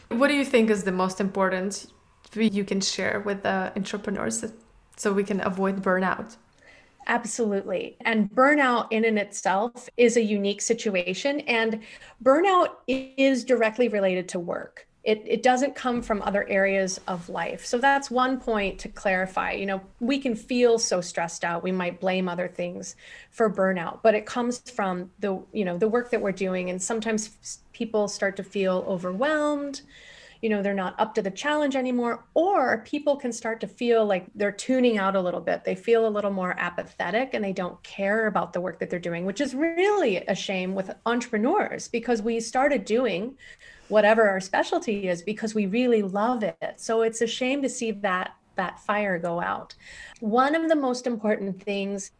What 0.08 0.26
do 0.26 0.34
you 0.34 0.44
think 0.44 0.68
is 0.68 0.82
the 0.82 0.90
most 0.90 1.20
important 1.20 1.86
you 2.34 2.64
can 2.64 2.80
share 2.80 3.22
with 3.24 3.44
the 3.44 3.72
entrepreneurs 3.76 4.44
so 4.96 5.12
we 5.12 5.22
can 5.22 5.40
avoid 5.42 5.84
burnout? 5.84 6.34
Absolutely. 7.06 7.96
And 8.00 8.28
burnout 8.32 8.88
in 8.90 9.04
and 9.04 9.16
itself 9.16 9.88
is 9.96 10.16
a 10.16 10.22
unique 10.22 10.60
situation 10.60 11.38
and 11.42 11.82
burnout 12.24 12.70
is 12.88 13.44
directly 13.44 13.86
related 13.86 14.28
to 14.30 14.40
work 14.40 14.88
it, 15.06 15.22
it 15.24 15.42
doesn't 15.44 15.76
come 15.76 16.02
from 16.02 16.20
other 16.22 16.48
areas 16.48 17.00
of 17.06 17.28
life. 17.28 17.64
So 17.64 17.78
that's 17.78 18.10
one 18.10 18.40
point 18.40 18.80
to 18.80 18.88
clarify. 18.88 19.52
You 19.52 19.66
know 19.66 19.80
we 20.00 20.18
can 20.18 20.34
feel 20.34 20.78
so 20.78 21.00
stressed 21.00 21.44
out 21.44 21.62
we 21.62 21.72
might 21.72 22.00
blame 22.00 22.28
other 22.28 22.48
things 22.48 22.96
for 23.30 23.48
burnout 23.50 24.00
but 24.02 24.14
it 24.14 24.26
comes 24.26 24.58
from 24.58 25.10
the 25.20 25.40
you 25.52 25.64
know 25.64 25.78
the 25.78 25.88
work 25.88 26.10
that 26.10 26.20
we're 26.20 26.32
doing 26.32 26.70
and 26.70 26.82
sometimes 26.82 27.60
people 27.72 28.08
start 28.08 28.36
to 28.36 28.42
feel 28.42 28.84
overwhelmed 28.86 29.82
you 30.42 30.48
know 30.48 30.62
they're 30.62 30.74
not 30.74 30.98
up 30.98 31.14
to 31.14 31.22
the 31.22 31.30
challenge 31.30 31.76
anymore 31.76 32.24
or 32.34 32.82
people 32.84 33.16
can 33.16 33.32
start 33.32 33.60
to 33.60 33.66
feel 33.66 34.04
like 34.04 34.26
they're 34.34 34.52
tuning 34.52 34.98
out 34.98 35.16
a 35.16 35.20
little 35.20 35.40
bit. 35.40 35.64
They 35.64 35.74
feel 35.74 36.06
a 36.06 36.10
little 36.10 36.30
more 36.30 36.54
apathetic 36.58 37.32
and 37.32 37.44
they 37.44 37.52
don't 37.52 37.80
care 37.82 38.26
about 38.26 38.52
the 38.52 38.60
work 38.60 38.78
that 38.80 38.90
they're 38.90 38.98
doing 38.98 39.24
which 39.24 39.40
is 39.40 39.54
really 39.54 40.16
a 40.16 40.34
shame 40.34 40.74
with 40.74 40.94
entrepreneurs 41.06 41.88
because 41.88 42.22
we 42.22 42.40
started 42.40 42.84
doing 42.84 43.36
whatever 43.88 44.28
our 44.28 44.40
specialty 44.40 45.08
is 45.08 45.22
because 45.22 45.54
we 45.54 45.66
really 45.66 46.02
love 46.02 46.42
it. 46.42 46.74
So 46.76 47.02
it's 47.02 47.20
a 47.20 47.26
shame 47.26 47.62
to 47.62 47.68
see 47.68 47.90
that 47.92 48.34
that 48.56 48.80
fire 48.80 49.18
go 49.18 49.40
out. 49.40 49.74
One 50.20 50.54
of 50.54 50.68
the 50.68 50.76
most 50.76 51.06
important 51.06 51.62
things 51.62 52.12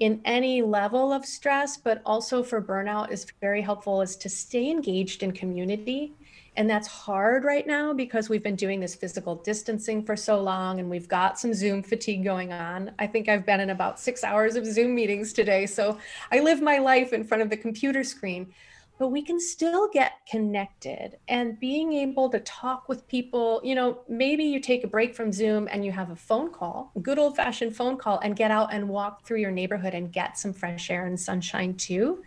in 0.00 0.20
any 0.24 0.62
level 0.62 1.12
of 1.12 1.24
stress, 1.24 1.76
but 1.76 2.02
also 2.06 2.42
for 2.42 2.62
burnout 2.62 3.10
is 3.10 3.26
very 3.40 3.62
helpful 3.62 4.00
is 4.00 4.16
to 4.16 4.28
stay 4.28 4.70
engaged 4.70 5.22
in 5.22 5.32
community. 5.32 6.12
And 6.56 6.68
that's 6.68 6.88
hard 6.88 7.44
right 7.44 7.66
now 7.66 7.92
because 7.92 8.28
we've 8.28 8.42
been 8.42 8.56
doing 8.56 8.80
this 8.80 8.94
physical 8.94 9.36
distancing 9.36 10.02
for 10.02 10.16
so 10.16 10.40
long 10.40 10.80
and 10.80 10.90
we've 10.90 11.08
got 11.08 11.38
some 11.38 11.54
Zoom 11.54 11.82
fatigue 11.82 12.24
going 12.24 12.52
on. 12.52 12.90
I 12.98 13.06
think 13.06 13.28
I've 13.28 13.46
been 13.46 13.60
in 13.60 13.70
about 13.70 14.00
six 14.00 14.24
hours 14.24 14.56
of 14.56 14.66
Zoom 14.66 14.94
meetings 14.94 15.32
today. 15.32 15.66
So 15.66 15.98
I 16.32 16.40
live 16.40 16.60
my 16.60 16.78
life 16.78 17.12
in 17.12 17.22
front 17.22 17.42
of 17.42 17.50
the 17.50 17.56
computer 17.56 18.02
screen 18.02 18.52
but 18.98 19.08
we 19.08 19.22
can 19.22 19.38
still 19.40 19.88
get 19.92 20.12
connected 20.28 21.18
and 21.28 21.58
being 21.60 21.92
able 21.92 22.28
to 22.28 22.40
talk 22.40 22.88
with 22.88 23.06
people 23.08 23.60
you 23.64 23.74
know 23.74 24.00
maybe 24.08 24.44
you 24.44 24.60
take 24.60 24.84
a 24.84 24.88
break 24.88 25.14
from 25.14 25.32
zoom 25.32 25.68
and 25.70 25.84
you 25.84 25.92
have 25.92 26.10
a 26.10 26.16
phone 26.16 26.50
call 26.50 26.92
good 27.02 27.18
old 27.18 27.36
fashioned 27.36 27.74
phone 27.74 27.96
call 27.96 28.18
and 28.20 28.36
get 28.36 28.50
out 28.50 28.72
and 28.72 28.88
walk 28.88 29.24
through 29.24 29.38
your 29.38 29.50
neighborhood 29.50 29.94
and 29.94 30.12
get 30.12 30.38
some 30.38 30.52
fresh 30.52 30.90
air 30.90 31.06
and 31.06 31.18
sunshine 31.18 31.74
too. 31.74 32.22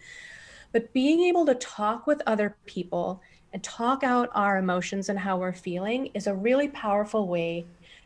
But 0.72 0.94
being 0.94 1.22
able 1.24 1.46
to 1.46 1.56
talk 1.56 2.08
with 2.08 2.22
other 2.26 2.56
people 2.66 3.22
and 3.54 3.62
talk 3.62 4.04
out 4.04 4.30
our 4.34 4.58
emotions 4.58 5.10
and 5.10 5.20
how 5.20 5.38
we're 5.38 5.54
feeling 5.54 6.10
is 6.14 6.28
a 6.28 6.34
really 6.34 6.70
powerful 6.70 7.28
way 7.28 7.66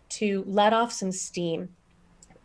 to 0.10 0.44
let 0.48 0.74
off 0.74 0.92
some 0.92 1.12
steam 1.12 1.70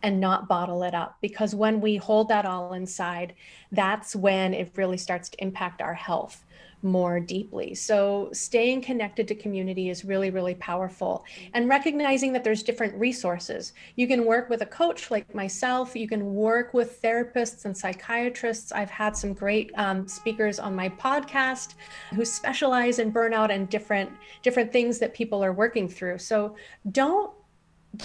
and 0.03 0.19
not 0.19 0.47
bottle 0.47 0.83
it 0.83 0.93
up 0.93 1.17
because 1.21 1.53
when 1.55 1.81
we 1.81 1.95
hold 1.95 2.29
that 2.29 2.45
all 2.45 2.73
inside 2.73 3.33
that's 3.71 4.15
when 4.15 4.53
it 4.53 4.71
really 4.75 4.97
starts 4.97 5.29
to 5.29 5.41
impact 5.41 5.81
our 5.81 5.93
health 5.93 6.43
more 6.83 7.19
deeply. 7.19 7.75
So, 7.75 8.29
staying 8.33 8.81
connected 8.81 9.27
to 9.27 9.35
community 9.35 9.89
is 9.89 10.03
really, 10.03 10.29
really 10.29 10.55
powerful. 10.55 11.23
And 11.53 11.69
recognizing 11.69 12.33
that 12.33 12.43
there's 12.43 12.63
different 12.63 12.95
resources. 12.95 13.73
You 13.95 14.07
can 14.07 14.25
work 14.25 14.49
with 14.49 14.61
a 14.61 14.65
coach 14.65 15.11
like 15.11 15.33
myself, 15.35 15.95
you 15.95 16.07
can 16.07 16.33
work 16.33 16.73
with 16.73 17.01
therapists 17.01 17.65
and 17.65 17.77
psychiatrists. 17.77 18.71
I've 18.71 18.89
had 18.89 19.15
some 19.15 19.33
great 19.33 19.71
um, 19.75 20.07
speakers 20.07 20.59
on 20.59 20.75
my 20.75 20.89
podcast 20.89 21.75
who 22.15 22.25
specialize 22.25 22.99
in 22.99 23.11
burnout 23.11 23.51
and 23.51 23.69
different 23.69 24.11
different 24.41 24.71
things 24.71 24.99
that 24.99 25.13
people 25.13 25.43
are 25.43 25.53
working 25.53 25.87
through. 25.87 26.17
So, 26.17 26.55
don't 26.91 27.31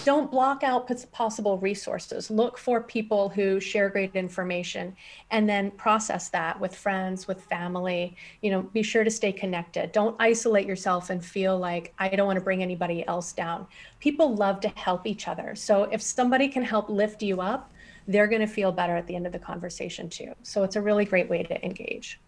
don't 0.03 0.29
block 0.29 0.63
out 0.63 0.89
possible 1.13 1.57
resources. 1.59 2.29
Look 2.29 2.57
for 2.57 2.81
people 2.81 3.29
who 3.29 3.59
share 3.59 3.89
great 3.89 4.15
information 4.15 4.95
and 5.31 5.47
then 5.47 5.71
process 5.71 6.27
that 6.29 6.59
with 6.59 6.75
friends, 6.75 7.27
with 7.27 7.41
family. 7.43 8.15
You 8.41 8.51
know, 8.51 8.61
be 8.63 8.83
sure 8.83 9.05
to 9.05 9.11
stay 9.11 9.31
connected. 9.31 9.93
Don't 9.93 10.15
isolate 10.19 10.67
yourself 10.67 11.09
and 11.09 11.23
feel 11.23 11.57
like 11.57 11.93
I 11.99 12.09
don't 12.09 12.27
want 12.27 12.37
to 12.37 12.43
bring 12.43 12.61
anybody 12.61 13.07
else 13.07 13.31
down. 13.31 13.65
People 13.99 14.35
love 14.35 14.59
to 14.61 14.69
help 14.69 15.07
each 15.07 15.27
other. 15.27 15.55
So 15.55 15.83
if 15.83 16.01
somebody 16.01 16.49
can 16.49 16.63
help 16.63 16.89
lift 16.89 17.23
you 17.23 17.39
up, 17.39 17.71
they're 18.09 18.27
going 18.27 18.41
to 18.41 18.47
feel 18.47 18.71
better 18.71 18.95
at 18.95 19.07
the 19.07 19.15
end 19.15 19.25
of 19.25 19.31
the 19.31 19.39
conversation 19.39 20.09
too. 20.09 20.33
So 20.43 20.63
it's 20.63 20.75
a 20.75 20.81
really 20.81 21.05
great 21.05 21.29
way 21.29 21.43
to 21.43 21.65
engage. 21.65 22.19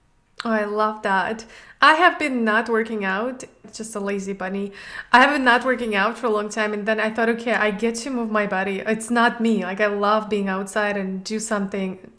Oh, 0.46 0.52
I 0.52 0.64
love 0.64 1.02
that. 1.02 1.46
I 1.82 1.96
have 1.96 2.18
been 2.18 2.46
not 2.46 2.70
working 2.70 3.04
out, 3.04 3.44
just 3.74 3.96
a 3.96 4.00
lazy 4.00 4.32
bunny. 4.34 4.72
I 5.12 5.20
have 5.20 5.32
been 5.32 5.44
not 5.44 5.66
working 5.66 5.96
out 5.96 6.18
for 6.18 6.28
a 6.28 6.30
long 6.30 6.48
time, 6.50 6.74
and 6.74 6.86
then 6.86 7.00
I 7.00 7.10
thought, 7.10 7.28
okay, 7.30 7.54
I 7.54 7.72
get 7.72 7.96
to 7.96 8.10
move 8.10 8.32
my 8.32 8.48
body. 8.48 8.80
It's 8.80 9.10
not 9.10 9.42
me. 9.42 9.64
Like, 9.64 9.82
I 9.82 9.88
love 9.88 10.30
being 10.30 10.48
outside 10.48 10.96
and 10.96 11.24
do 11.24 11.40
something. 11.40 12.12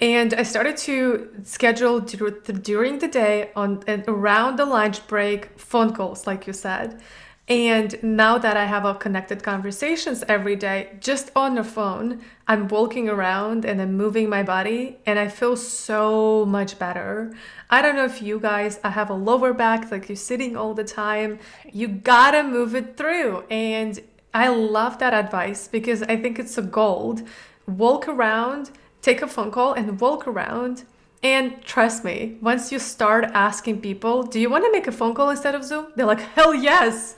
And 0.00 0.32
I 0.34 0.42
started 0.42 0.76
to 0.78 1.30
schedule 1.44 2.00
during 2.00 2.98
the 2.98 3.08
day 3.08 3.50
on 3.56 3.82
and 3.86 4.04
around 4.08 4.56
the 4.58 4.66
lunch 4.66 5.06
break 5.06 5.58
phone 5.58 5.94
calls, 5.94 6.26
like 6.26 6.46
you 6.46 6.54
said. 6.54 7.00
And 7.48 8.02
now 8.02 8.38
that 8.38 8.56
I 8.56 8.64
have 8.64 8.84
a 8.84 8.94
connected 8.94 9.44
conversations 9.44 10.24
every 10.26 10.56
day, 10.56 10.96
just 11.00 11.30
on 11.36 11.54
the 11.54 11.62
phone, 11.62 12.20
I'm 12.48 12.66
walking 12.66 13.08
around 13.08 13.64
and 13.64 13.80
I'm 13.80 13.96
moving 13.96 14.28
my 14.28 14.42
body 14.42 14.98
and 15.06 15.16
I 15.16 15.28
feel 15.28 15.56
so 15.56 16.44
much 16.44 16.76
better. 16.76 17.32
I 17.70 17.82
don't 17.82 17.94
know 17.94 18.04
if 18.04 18.20
you 18.20 18.40
guys 18.40 18.80
I 18.82 18.90
have 18.90 19.10
a 19.10 19.14
lower 19.14 19.52
back, 19.52 19.92
like 19.92 20.08
you're 20.08 20.16
sitting 20.16 20.56
all 20.56 20.74
the 20.74 20.82
time. 20.82 21.38
You 21.72 21.86
gotta 21.86 22.42
move 22.42 22.74
it 22.74 22.96
through. 22.96 23.44
And 23.48 24.00
I 24.34 24.48
love 24.48 24.98
that 24.98 25.14
advice 25.14 25.68
because 25.68 26.02
I 26.02 26.16
think 26.16 26.40
it's 26.40 26.58
a 26.58 26.62
gold. 26.62 27.22
Walk 27.68 28.08
around, 28.08 28.72
take 29.02 29.22
a 29.22 29.28
phone 29.28 29.52
call 29.52 29.72
and 29.72 30.00
walk 30.00 30.26
around 30.26 30.84
and 31.22 31.62
trust 31.62 32.04
me, 32.04 32.36
once 32.40 32.70
you 32.70 32.78
start 32.78 33.24
asking 33.34 33.80
people, 33.80 34.22
do 34.22 34.38
you 34.38 34.50
want 34.50 34.64
to 34.64 34.72
make 34.72 34.86
a 34.86 34.92
phone 34.92 35.14
call 35.14 35.30
instead 35.30 35.54
of 35.54 35.64
Zoom? 35.64 35.88
They're 35.96 36.06
like, 36.06 36.20
hell 36.20 36.54
yes. 36.54 37.16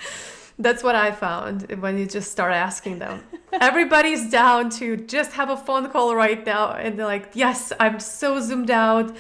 That's 0.59 0.83
what 0.83 0.97
I 0.97 1.13
found 1.13 1.71
when 1.81 1.99
you 1.99 2.07
just 2.07 2.33
start 2.33 2.53
asking 2.53 2.99
them. 2.99 3.23
Everybody's 3.53 4.29
down 4.31 4.71
to 4.71 4.97
just 4.97 5.33
have 5.33 5.51
a 5.51 5.57
phone 5.57 5.89
call 5.91 6.17
right 6.17 6.45
now. 6.45 6.73
And 6.73 6.99
they're 6.99 7.07
like, 7.07 7.31
yes, 7.35 7.73
I'm 7.79 8.01
so 8.01 8.41
zoomed 8.41 8.71
out. 8.71 9.15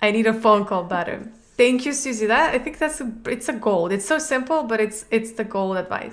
I 0.00 0.12
need 0.12 0.26
a 0.26 0.34
phone 0.34 0.64
call 0.64 0.84
better. 0.84 1.28
Thank 1.56 1.86
you, 1.86 1.92
Susie. 1.92 2.26
That 2.26 2.54
I 2.54 2.58
think 2.58 2.78
that's 2.78 3.00
a, 3.00 3.12
it's 3.26 3.48
a 3.48 3.52
gold. 3.52 3.92
It's 3.92 4.04
so 4.04 4.18
simple, 4.18 4.64
but 4.64 4.80
it's 4.80 5.04
it's 5.10 5.32
the 5.32 5.44
gold 5.44 5.76
advice. 5.76 6.12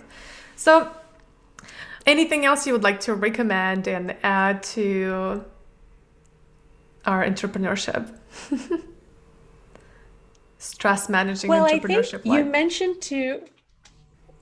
So 0.55 0.91
anything 2.05 2.45
else 2.45 2.67
you 2.67 2.73
would 2.73 2.83
like 2.83 2.99
to 3.01 3.15
recommend 3.15 3.87
and 3.87 4.15
add 4.23 4.63
to 4.75 5.43
our 7.05 7.25
entrepreneurship? 7.25 8.17
Stress 10.57 11.09
managing 11.09 11.49
well, 11.49 11.67
entrepreneurship. 11.67 12.19
I 12.19 12.21
think 12.21 12.25
you 12.25 12.45
mentioned 12.45 13.01
too 13.01 13.41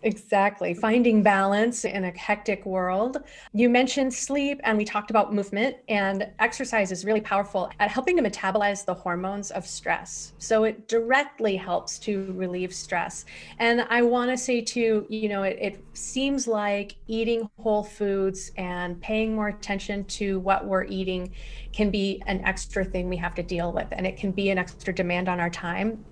Exactly. 0.01 0.73
Finding 0.73 1.21
balance 1.21 1.83
in 1.83 2.05
a 2.05 2.12
hectic 2.17 2.65
world. 2.65 3.17
You 3.53 3.69
mentioned 3.69 4.13
sleep 4.13 4.62
and 4.63 4.77
we 4.77 4.85
talked 4.85 5.09
about 5.09 5.33
movement, 5.33 5.75
and 5.89 6.29
exercise 6.39 6.93
is 6.93 7.03
really 7.03 7.19
powerful 7.19 7.69
at 7.81 7.91
helping 7.91 8.15
to 8.15 8.23
metabolize 8.23 8.85
the 8.85 8.93
hormones 8.93 9.51
of 9.51 9.67
stress. 9.67 10.33
So 10.38 10.63
it 10.63 10.88
directly 10.88 11.57
helps 11.57 11.99
to 11.99 12.31
relieve 12.33 12.73
stress. 12.73 13.25
And 13.57 13.81
I 13.89 14.01
want 14.01 14.31
to 14.31 14.38
say, 14.38 14.62
too, 14.62 15.05
you 15.09 15.27
know, 15.27 15.43
it, 15.43 15.57
it 15.59 15.83
seems 15.93 16.47
like 16.47 16.95
eating 17.07 17.49
whole 17.59 17.83
foods 17.83 18.51
and 18.55 19.01
paying 19.01 19.35
more 19.35 19.49
attention 19.49 20.05
to 20.05 20.39
what 20.39 20.65
we're 20.65 20.85
eating 20.85 21.33
can 21.73 21.91
be 21.91 22.23
an 22.25 22.41
extra 22.45 22.85
thing 22.85 23.09
we 23.09 23.17
have 23.17 23.35
to 23.35 23.43
deal 23.43 23.73
with, 23.73 23.88
and 23.91 24.07
it 24.07 24.15
can 24.15 24.31
be 24.31 24.49
an 24.49 24.57
extra 24.57 24.93
demand 24.93 25.27
on 25.27 25.41
our 25.41 25.49
time 25.49 26.05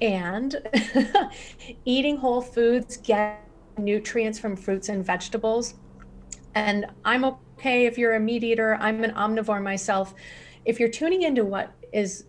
and 0.00 0.56
eating 1.84 2.16
whole 2.16 2.40
foods, 2.40 2.96
get 2.98 3.46
nutrients 3.78 4.38
from 4.38 4.56
fruits 4.56 4.88
and 4.88 5.04
vegetables. 5.04 5.74
And 6.54 6.86
I'm 7.04 7.24
okay 7.24 7.86
if 7.86 7.98
you're 7.98 8.14
a 8.14 8.20
meat 8.20 8.44
eater, 8.44 8.76
I'm 8.80 9.02
an 9.04 9.12
omnivore 9.12 9.62
myself. 9.62 10.14
If 10.64 10.78
you're 10.78 10.88
tuning 10.88 11.22
into 11.22 11.44
what 11.44 11.72
is 11.92 12.24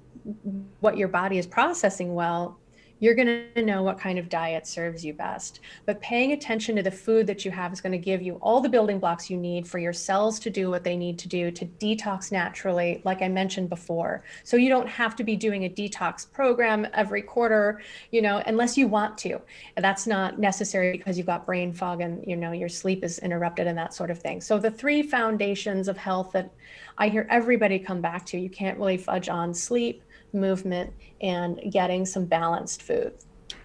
what 0.79 0.97
your 0.97 1.07
body 1.07 1.37
is 1.37 1.45
processing 1.45 2.15
well, 2.15 2.59
you're 2.99 3.15
going 3.15 3.45
to 3.53 3.61
know 3.61 3.83
what 3.83 3.99
kind 3.99 4.17
of 4.17 4.29
diet 4.29 4.65
serves 4.65 5.03
you 5.03 5.13
best. 5.13 5.59
But 5.85 6.01
paying 6.01 6.31
attention 6.31 6.75
to 6.77 6.83
the 6.83 6.91
food 6.91 7.27
that 7.27 7.43
you 7.43 7.51
have 7.51 7.73
is 7.73 7.81
going 7.81 7.91
to 7.91 7.97
give 7.97 8.21
you 8.21 8.35
all 8.41 8.61
the 8.61 8.69
building 8.69 8.99
blocks 8.99 9.29
you 9.29 9.37
need 9.37 9.67
for 9.67 9.79
your 9.79 9.93
cells 9.93 10.39
to 10.39 10.49
do 10.49 10.69
what 10.69 10.83
they 10.83 10.95
need 10.95 11.19
to 11.19 11.27
do 11.27 11.51
to 11.51 11.65
detox 11.65 12.31
naturally, 12.31 13.01
like 13.03 13.21
I 13.21 13.27
mentioned 13.27 13.69
before. 13.69 14.23
So 14.43 14.55
you 14.55 14.69
don't 14.69 14.87
have 14.87 15.15
to 15.17 15.23
be 15.23 15.35
doing 15.35 15.65
a 15.65 15.69
detox 15.69 16.31
program 16.31 16.87
every 16.93 17.21
quarter, 17.21 17.81
you 18.11 18.21
know, 18.21 18.41
unless 18.47 18.77
you 18.77 18.87
want 18.87 19.17
to. 19.19 19.41
That's 19.75 20.07
not 20.07 20.39
necessary 20.39 20.93
because 20.93 21.17
you've 21.17 21.27
got 21.27 21.45
brain 21.45 21.73
fog 21.73 22.01
and, 22.01 22.23
you 22.25 22.37
know, 22.37 22.53
your 22.53 22.69
sleep 22.69 23.03
is 23.03 23.19
interrupted 23.19 23.67
and 23.67 23.77
that 23.77 23.93
sort 23.93 24.09
of 24.09 24.19
thing. 24.19 24.39
So 24.39 24.57
the 24.57 24.71
three 24.71 25.03
foundations 25.03 25.87
of 25.87 25.97
health 25.97 26.31
that 26.31 26.49
I 26.97 27.09
hear 27.09 27.27
everybody 27.29 27.77
come 27.77 27.99
back 27.99 28.25
to, 28.27 28.37
you 28.37 28.49
can't 28.49 28.77
really 28.77 28.97
fudge 28.97 29.27
on 29.27 29.53
sleep 29.53 30.01
movement, 30.35 30.93
and 31.21 31.59
getting 31.71 32.05
some 32.05 32.25
balanced 32.25 32.83
food. 32.83 33.13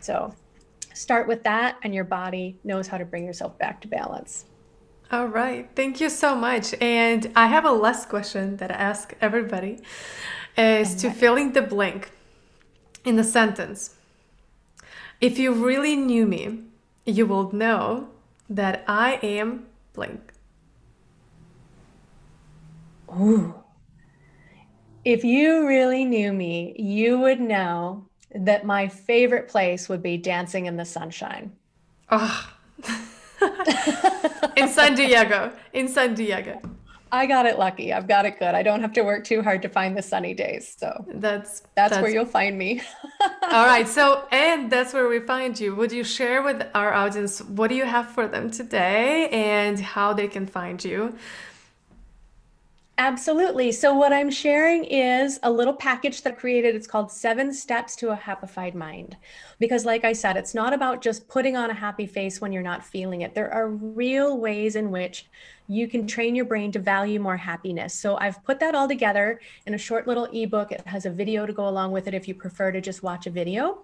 So 0.00 0.35
start 0.94 1.28
with 1.28 1.42
that, 1.42 1.76
and 1.83 1.94
your 1.94 2.04
body 2.04 2.59
knows 2.64 2.87
how 2.88 2.98
to 2.98 3.04
bring 3.04 3.24
yourself 3.24 3.59
back 3.59 3.80
to 3.83 3.88
balance. 3.88 4.46
All 5.12 5.26
right. 5.26 5.68
Thank 5.74 6.00
you 6.00 6.09
so 6.09 6.37
much. 6.37 6.72
And 6.80 7.33
I 7.35 7.48
have 7.48 7.64
a 7.64 7.72
last 7.72 8.09
question 8.09 8.59
that 8.59 8.70
I 8.70 8.74
ask 8.74 9.12
everybody 9.20 9.80
is 10.56 10.94
to 10.96 11.11
fill 11.11 11.37
in 11.37 11.52
the 11.52 11.62
blank 11.62 12.12
in 13.04 13.16
the 13.16 13.24
sentence. 13.24 13.96
If 15.20 15.38
you 15.38 15.52
really 15.52 15.96
knew 15.96 16.26
me, 16.26 16.62
you 17.04 17.26
will 17.26 17.52
know 17.52 18.09
that 18.48 18.85
I 18.87 19.18
am 19.22 19.66
blank. 19.94 20.33
Ooh. 23.11 23.54
If 25.04 25.24
you 25.24 25.66
really 25.66 26.04
knew 26.04 26.32
me, 26.32 26.74
you 26.78 27.18
would 27.18 27.40
know 27.40 28.06
that 28.34 28.64
my 28.64 28.88
favorite 28.88 29.48
place 29.48 29.88
would 29.88 30.02
be 30.02 30.16
dancing 30.16 30.66
in 30.66 30.76
the 30.76 30.84
sunshine. 30.84 31.52
Oh. 32.10 32.52
in 34.56 34.68
San 34.68 34.94
Diego. 34.94 35.52
In 35.72 35.88
San 35.88 36.14
Diego. 36.14 36.60
I 37.12 37.26
got 37.26 37.46
it 37.46 37.58
lucky. 37.58 37.92
I've 37.92 38.06
got 38.06 38.24
it 38.24 38.38
good. 38.38 38.54
I 38.54 38.62
don't 38.62 38.82
have 38.82 38.92
to 38.92 39.02
work 39.02 39.24
too 39.24 39.42
hard 39.42 39.62
to 39.62 39.68
find 39.68 39.96
the 39.96 40.02
sunny 40.02 40.32
days. 40.32 40.76
So 40.78 41.04
that's 41.08 41.60
that's, 41.74 41.90
that's 41.90 42.02
where 42.02 42.10
you'll 42.10 42.24
find 42.24 42.56
me. 42.56 42.82
all 43.42 43.66
right. 43.66 43.88
So 43.88 44.28
and 44.30 44.70
that's 44.70 44.94
where 44.94 45.08
we 45.08 45.18
find 45.18 45.58
you. 45.58 45.74
Would 45.74 45.90
you 45.90 46.04
share 46.04 46.42
with 46.42 46.64
our 46.74 46.92
audience 46.92 47.40
what 47.40 47.68
do 47.68 47.74
you 47.74 47.84
have 47.84 48.08
for 48.10 48.28
them 48.28 48.50
today 48.50 49.28
and 49.30 49.80
how 49.80 50.12
they 50.12 50.28
can 50.28 50.46
find 50.46 50.84
you? 50.84 51.16
Absolutely. 53.00 53.72
So, 53.72 53.94
what 53.94 54.12
I'm 54.12 54.30
sharing 54.30 54.84
is 54.84 55.40
a 55.42 55.50
little 55.50 55.72
package 55.72 56.20
that 56.20 56.34
I 56.34 56.36
created. 56.36 56.74
It's 56.74 56.86
called 56.86 57.10
Seven 57.10 57.50
Steps 57.50 57.96
to 57.96 58.10
a 58.10 58.16
Happified 58.16 58.74
Mind. 58.74 59.16
Because, 59.58 59.86
like 59.86 60.04
I 60.04 60.12
said, 60.12 60.36
it's 60.36 60.52
not 60.52 60.74
about 60.74 61.00
just 61.00 61.26
putting 61.26 61.56
on 61.56 61.70
a 61.70 61.74
happy 61.74 62.04
face 62.04 62.42
when 62.42 62.52
you're 62.52 62.62
not 62.62 62.84
feeling 62.84 63.22
it. 63.22 63.34
There 63.34 63.50
are 63.54 63.70
real 63.70 64.36
ways 64.36 64.76
in 64.76 64.90
which 64.90 65.30
you 65.66 65.88
can 65.88 66.06
train 66.06 66.34
your 66.34 66.44
brain 66.44 66.72
to 66.72 66.78
value 66.78 67.20
more 67.20 67.38
happiness. 67.38 67.94
So, 67.94 68.18
I've 68.18 68.44
put 68.44 68.60
that 68.60 68.74
all 68.74 68.86
together 68.86 69.40
in 69.64 69.72
a 69.72 69.78
short 69.78 70.06
little 70.06 70.28
ebook. 70.30 70.70
It 70.70 70.86
has 70.86 71.06
a 71.06 71.10
video 71.10 71.46
to 71.46 71.54
go 71.54 71.68
along 71.68 71.92
with 71.92 72.06
it 72.06 72.12
if 72.12 72.28
you 72.28 72.34
prefer 72.34 72.70
to 72.70 72.82
just 72.82 73.02
watch 73.02 73.26
a 73.26 73.30
video. 73.30 73.82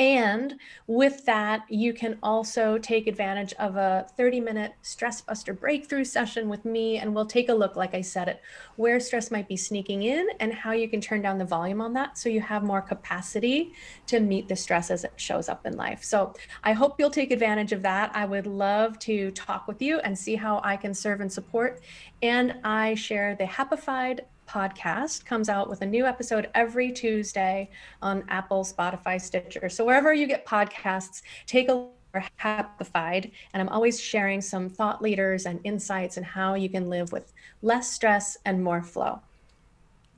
And 0.00 0.58
with 0.86 1.26
that, 1.26 1.66
you 1.68 1.92
can 1.92 2.16
also 2.22 2.78
take 2.78 3.06
advantage 3.06 3.52
of 3.58 3.76
a 3.76 4.06
30 4.16 4.40
minute 4.40 4.72
stress 4.80 5.20
buster 5.20 5.52
breakthrough 5.52 6.04
session 6.04 6.48
with 6.48 6.64
me. 6.64 6.96
And 6.96 7.14
we'll 7.14 7.26
take 7.26 7.50
a 7.50 7.54
look, 7.54 7.76
like 7.76 7.94
I 7.94 8.00
said, 8.00 8.30
at 8.30 8.40
where 8.76 8.98
stress 8.98 9.30
might 9.30 9.46
be 9.46 9.58
sneaking 9.58 10.04
in 10.04 10.26
and 10.40 10.54
how 10.54 10.72
you 10.72 10.88
can 10.88 11.02
turn 11.02 11.20
down 11.20 11.36
the 11.36 11.44
volume 11.44 11.82
on 11.82 11.92
that 11.92 12.16
so 12.16 12.30
you 12.30 12.40
have 12.40 12.62
more 12.62 12.80
capacity 12.80 13.74
to 14.06 14.20
meet 14.20 14.48
the 14.48 14.56
stress 14.56 14.90
as 14.90 15.04
it 15.04 15.12
shows 15.16 15.50
up 15.50 15.66
in 15.66 15.76
life. 15.76 16.02
So 16.02 16.32
I 16.64 16.72
hope 16.72 16.98
you'll 16.98 17.10
take 17.10 17.30
advantage 17.30 17.72
of 17.72 17.82
that. 17.82 18.10
I 18.14 18.24
would 18.24 18.46
love 18.46 18.98
to 19.00 19.30
talk 19.32 19.68
with 19.68 19.82
you 19.82 19.98
and 19.98 20.18
see 20.18 20.34
how 20.34 20.62
I 20.64 20.78
can 20.78 20.94
serve 20.94 21.20
and 21.20 21.30
support. 21.30 21.82
And 22.22 22.54
I 22.64 22.94
share 22.94 23.34
the 23.34 23.44
Happified 23.44 24.20
podcast 24.50 25.24
comes 25.24 25.48
out 25.48 25.68
with 25.68 25.82
a 25.82 25.86
new 25.86 26.04
episode 26.04 26.50
every 26.54 26.90
Tuesday 26.90 27.70
on 28.02 28.24
Apple, 28.28 28.64
Spotify, 28.64 29.20
Stitcher. 29.20 29.68
So 29.68 29.84
wherever 29.84 30.12
you 30.12 30.26
get 30.26 30.44
podcasts, 30.44 31.22
take 31.46 31.68
a 31.68 31.74
look 31.74 31.92
for 32.10 32.24
Happified. 32.40 33.30
And 33.52 33.60
I'm 33.62 33.68
always 33.68 34.00
sharing 34.00 34.40
some 34.40 34.68
thought 34.68 35.00
leaders 35.00 35.46
and 35.46 35.60
insights 35.62 36.16
and 36.16 36.26
how 36.26 36.54
you 36.54 36.68
can 36.68 36.90
live 36.90 37.12
with 37.12 37.32
less 37.62 37.92
stress 37.92 38.36
and 38.44 38.62
more 38.64 38.82
flow. 38.82 39.20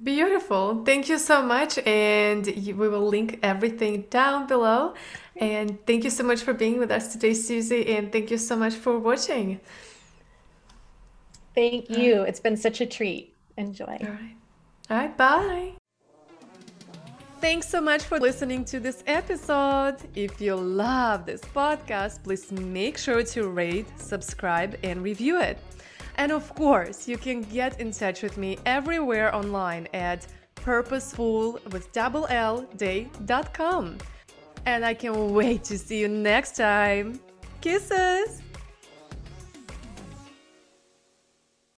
Beautiful. 0.02 0.82
Thank 0.84 1.10
you 1.10 1.18
so 1.18 1.42
much. 1.42 1.78
And 1.86 2.46
we 2.46 2.72
will 2.72 3.06
link 3.06 3.38
everything 3.42 4.06
down 4.08 4.46
below. 4.46 4.94
And 5.36 5.84
thank 5.86 6.04
you 6.04 6.10
so 6.10 6.24
much 6.24 6.40
for 6.40 6.54
being 6.54 6.78
with 6.78 6.90
us 6.90 7.12
today, 7.12 7.34
Susie. 7.34 7.94
And 7.94 8.10
thank 8.10 8.30
you 8.30 8.38
so 8.38 8.56
much 8.56 8.74
for 8.74 8.98
watching. 8.98 9.60
Thank 11.54 11.90
you. 11.90 12.22
It's 12.22 12.40
been 12.40 12.56
such 12.56 12.80
a 12.80 12.86
treat. 12.86 13.31
Enjoy. 13.56 13.84
All 13.84 14.08
right. 14.08 14.36
All 14.90 14.96
right. 14.96 15.16
Bye. 15.16 15.72
Thanks 17.40 17.68
so 17.68 17.80
much 17.80 18.04
for 18.04 18.20
listening 18.20 18.64
to 18.66 18.78
this 18.78 19.02
episode. 19.08 19.96
If 20.14 20.40
you 20.40 20.54
love 20.54 21.26
this 21.26 21.40
podcast, 21.40 22.22
please 22.22 22.52
make 22.52 22.96
sure 22.96 23.24
to 23.24 23.48
rate, 23.48 23.88
subscribe, 23.98 24.78
and 24.84 25.02
review 25.02 25.40
it. 25.40 25.58
And 26.18 26.30
of 26.30 26.54
course, 26.54 27.08
you 27.08 27.18
can 27.18 27.42
get 27.42 27.80
in 27.80 27.90
touch 27.90 28.22
with 28.22 28.38
me 28.38 28.58
everywhere 28.64 29.34
online 29.34 29.88
at 29.92 30.26
purposeful 30.54 31.58
with 31.72 31.90
double 31.92 32.26
L 32.28 32.62
day.com. 32.76 33.98
And 34.66 34.84
I 34.84 34.94
can't 34.94 35.16
wait 35.16 35.64
to 35.64 35.78
see 35.78 35.98
you 35.98 36.08
next 36.08 36.56
time. 36.56 37.18
Kisses! 37.60 38.40